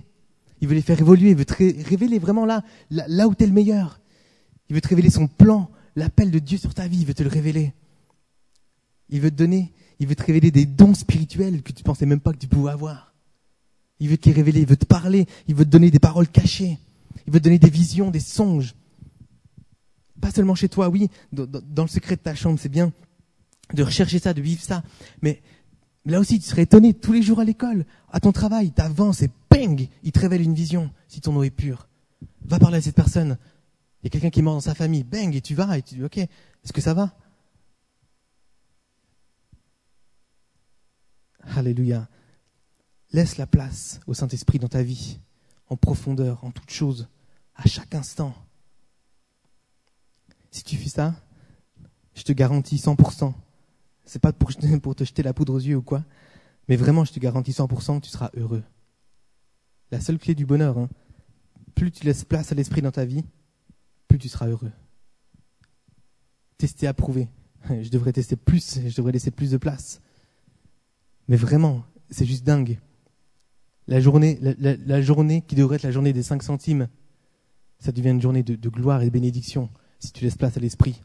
Il 0.60 0.68
veut 0.68 0.74
les 0.74 0.82
faire 0.82 0.98
évoluer, 0.98 1.30
il 1.30 1.36
veut 1.36 1.44
te 1.44 1.54
révéler 1.54 2.18
vraiment 2.18 2.46
là, 2.46 2.62
là, 2.90 3.28
où 3.28 3.34
tu 3.34 3.44
es 3.44 3.46
le 3.46 3.52
meilleur. 3.52 4.00
Il 4.68 4.74
veut 4.74 4.80
te 4.80 4.88
révéler 4.88 5.10
son 5.10 5.26
plan, 5.26 5.70
l'appel 5.96 6.30
de 6.30 6.38
Dieu 6.38 6.56
sur 6.56 6.72
ta 6.72 6.88
vie, 6.88 7.00
il 7.00 7.06
veut 7.06 7.14
te 7.14 7.22
le 7.22 7.28
révéler. 7.28 7.74
Il 9.10 9.20
veut 9.20 9.30
te 9.30 9.36
donner, 9.36 9.72
il 9.98 10.06
veut 10.06 10.16
te 10.16 10.22
révéler 10.22 10.50
des 10.50 10.66
dons 10.66 10.94
spirituels 10.94 11.62
que 11.62 11.72
tu 11.72 11.82
pensais 11.82 12.06
même 12.06 12.20
pas 12.20 12.32
que 12.32 12.38
tu 12.38 12.48
pouvais 12.48 12.72
avoir. 12.72 13.14
Il 13.98 14.08
veut 14.08 14.18
te 14.18 14.28
les 14.28 14.34
révéler, 14.34 14.60
il 14.60 14.66
veut 14.66 14.76
te 14.76 14.84
parler, 14.84 15.26
il 15.48 15.54
veut 15.54 15.64
te 15.64 15.70
donner 15.70 15.90
des 15.90 15.98
paroles 15.98 16.28
cachées, 16.28 16.78
il 17.26 17.32
veut 17.32 17.40
te 17.40 17.44
donner 17.44 17.58
des 17.58 17.70
visions, 17.70 18.10
des 18.10 18.20
songes. 18.20 18.74
Pas 20.20 20.30
seulement 20.30 20.54
chez 20.54 20.68
toi, 20.68 20.88
oui, 20.88 21.08
dans 21.32 21.82
le 21.82 21.88
secret 21.88 22.16
de 22.16 22.20
ta 22.20 22.34
chambre, 22.34 22.58
c'est 22.60 22.68
bien 22.68 22.92
de 23.74 23.82
rechercher 23.82 24.18
ça, 24.18 24.32
de 24.32 24.40
vivre 24.40 24.62
ça, 24.62 24.82
mais 25.22 25.42
là 26.04 26.20
aussi, 26.20 26.38
tu 26.38 26.46
serais 26.46 26.62
étonné 26.62 26.94
tous 26.94 27.12
les 27.12 27.22
jours 27.22 27.40
à 27.40 27.44
l'école, 27.44 27.84
à 28.12 28.20
ton 28.20 28.32
travail, 28.32 28.72
tu 28.74 28.80
avances 28.80 29.22
et 29.22 29.30
bang, 29.50 29.88
il 30.02 30.12
te 30.12 30.20
révèle 30.20 30.42
une 30.42 30.54
vision 30.54 30.90
si 31.08 31.20
ton 31.20 31.34
eau 31.36 31.42
est 31.42 31.50
pure. 31.50 31.88
Va 32.44 32.58
parler 32.58 32.78
à 32.78 32.80
cette 32.80 32.94
personne. 32.94 33.38
Il 34.02 34.06
y 34.06 34.08
a 34.08 34.10
quelqu'un 34.10 34.30
qui 34.30 34.40
est 34.40 34.42
mort 34.42 34.54
dans 34.54 34.60
sa 34.60 34.74
famille, 34.74 35.02
bang, 35.02 35.34
et 35.34 35.40
tu 35.40 35.54
vas 35.54 35.76
et 35.76 35.82
tu 35.82 35.96
dis, 35.96 36.04
ok, 36.04 36.18
est-ce 36.18 36.72
que 36.72 36.80
ça 36.80 36.94
va? 36.94 37.16
Alléluia. 41.54 42.08
Laisse 43.12 43.36
la 43.36 43.46
place 43.46 44.00
au 44.06 44.14
Saint-Esprit 44.14 44.58
dans 44.58 44.68
ta 44.68 44.82
vie, 44.82 45.20
en 45.68 45.76
profondeur, 45.76 46.44
en 46.44 46.50
toute 46.50 46.70
chose, 46.70 47.08
à 47.54 47.66
chaque 47.66 47.94
instant. 47.94 48.34
Si 50.50 50.64
tu 50.64 50.76
fais 50.76 50.88
ça, 50.88 51.14
je 52.14 52.22
te 52.22 52.32
garantis 52.32 52.76
100%, 52.76 53.32
c'est 54.04 54.18
pas 54.18 54.32
pour, 54.32 54.50
pour 54.82 54.94
te 54.94 55.04
jeter 55.04 55.22
la 55.22 55.32
poudre 55.32 55.54
aux 55.54 55.60
yeux 55.60 55.76
ou 55.76 55.82
quoi, 55.82 56.04
mais 56.68 56.76
vraiment, 56.76 57.04
je 57.04 57.12
te 57.12 57.20
garantis 57.20 57.52
100%, 57.52 58.00
tu 58.00 58.10
seras 58.10 58.30
heureux. 58.34 58.64
La 59.90 60.00
seule 60.00 60.18
clé 60.18 60.34
du 60.34 60.46
bonheur, 60.46 60.78
hein. 60.78 60.88
plus 61.74 61.92
tu 61.92 62.04
laisses 62.04 62.24
place 62.24 62.50
à 62.50 62.54
l'esprit 62.54 62.82
dans 62.82 62.90
ta 62.90 63.04
vie, 63.04 63.24
plus 64.08 64.18
tu 64.18 64.28
seras 64.28 64.48
heureux. 64.48 64.72
Tester, 66.58 66.86
approuver. 66.86 67.28
Je 67.68 67.90
devrais 67.90 68.12
tester 68.12 68.36
plus, 68.36 68.80
je 68.86 68.96
devrais 68.96 69.12
laisser 69.12 69.30
plus 69.30 69.50
de 69.50 69.56
place. 69.56 70.00
Mais 71.28 71.36
vraiment, 71.36 71.84
c'est 72.10 72.26
juste 72.26 72.44
dingue. 72.44 72.78
La 73.88 74.00
journée, 74.00 74.38
la, 74.40 75.02
journée 75.02 75.42
qui 75.46 75.54
devrait 75.54 75.76
être 75.76 75.84
la 75.84 75.92
journée 75.92 76.12
des 76.12 76.22
5 76.22 76.42
centimes, 76.42 76.88
ça 77.78 77.92
devient 77.92 78.10
une 78.10 78.20
journée 78.20 78.42
de, 78.42 78.68
gloire 78.68 79.02
et 79.02 79.06
de 79.06 79.10
bénédiction 79.10 79.68
si 80.00 80.12
tu 80.12 80.24
laisses 80.24 80.36
place 80.36 80.56
à 80.56 80.60
l'esprit. 80.60 81.02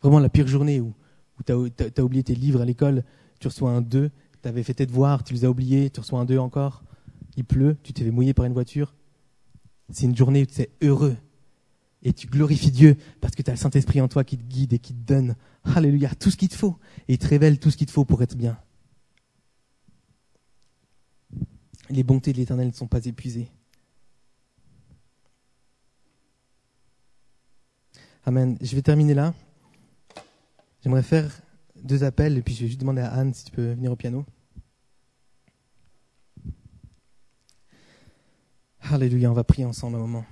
Vraiment 0.00 0.18
la 0.18 0.28
pire 0.28 0.48
journée 0.48 0.80
où, 0.80 0.94
où 1.38 1.42
tu 1.44 1.52
as, 1.52 1.56
as, 1.96 2.02
oublié 2.02 2.24
tes 2.24 2.34
livres 2.34 2.60
à 2.60 2.64
l'école, 2.64 3.04
tu 3.38 3.46
reçois 3.46 3.70
un 3.70 3.82
2, 3.82 4.10
tu 4.42 4.48
avais 4.48 4.64
fait 4.64 4.74
tes 4.74 4.86
devoirs, 4.86 5.22
tu 5.22 5.32
les 5.34 5.44
as 5.44 5.50
oubliés, 5.50 5.90
tu 5.90 6.00
reçois 6.00 6.18
un 6.18 6.24
2 6.24 6.38
encore, 6.38 6.82
il 7.36 7.44
pleut, 7.44 7.76
tu 7.82 7.92
t'es 7.92 8.04
fait 8.04 8.10
mouiller 8.10 8.34
par 8.34 8.44
une 8.44 8.52
voiture. 8.52 8.94
C'est 9.90 10.06
une 10.06 10.16
journée 10.16 10.42
où 10.42 10.46
tu 10.46 10.60
es 10.60 10.70
heureux. 10.82 11.16
Et 12.02 12.12
tu 12.12 12.26
glorifies 12.26 12.70
Dieu 12.70 12.96
parce 13.20 13.34
que 13.34 13.42
tu 13.42 13.50
as 13.50 13.54
le 13.54 13.58
Saint-Esprit 13.58 14.00
en 14.00 14.08
toi 14.08 14.24
qui 14.24 14.36
te 14.36 14.42
guide 14.42 14.72
et 14.72 14.78
qui 14.78 14.92
te 14.92 15.06
donne, 15.06 15.36
alléluia, 15.64 16.10
tout 16.14 16.30
ce 16.30 16.36
qu'il 16.36 16.48
te 16.48 16.56
faut. 16.56 16.78
Et 17.08 17.14
il 17.14 17.18
te 17.18 17.28
révèle 17.28 17.58
tout 17.58 17.70
ce 17.70 17.76
qu'il 17.76 17.86
te 17.86 17.92
faut 17.92 18.04
pour 18.04 18.22
être 18.22 18.36
bien. 18.36 18.58
Les 21.90 22.02
bontés 22.02 22.32
de 22.32 22.38
l'Éternel 22.38 22.68
ne 22.68 22.72
sont 22.72 22.88
pas 22.88 23.04
épuisées. 23.04 23.48
Amen. 28.24 28.56
Je 28.60 28.74
vais 28.74 28.82
terminer 28.82 29.14
là. 29.14 29.34
J'aimerais 30.82 31.02
faire 31.02 31.42
deux 31.82 32.04
appels 32.04 32.38
et 32.38 32.42
puis 32.42 32.54
je 32.54 32.62
vais 32.62 32.68
juste 32.68 32.80
demander 32.80 33.02
à 33.02 33.12
Anne 33.12 33.34
si 33.34 33.44
tu 33.44 33.52
peux 33.52 33.72
venir 33.72 33.92
au 33.92 33.96
piano. 33.96 34.24
Alléluia, 38.80 39.30
on 39.30 39.34
va 39.34 39.44
prier 39.44 39.64
ensemble 39.64 39.96
un 39.96 40.00
moment. 40.00 40.24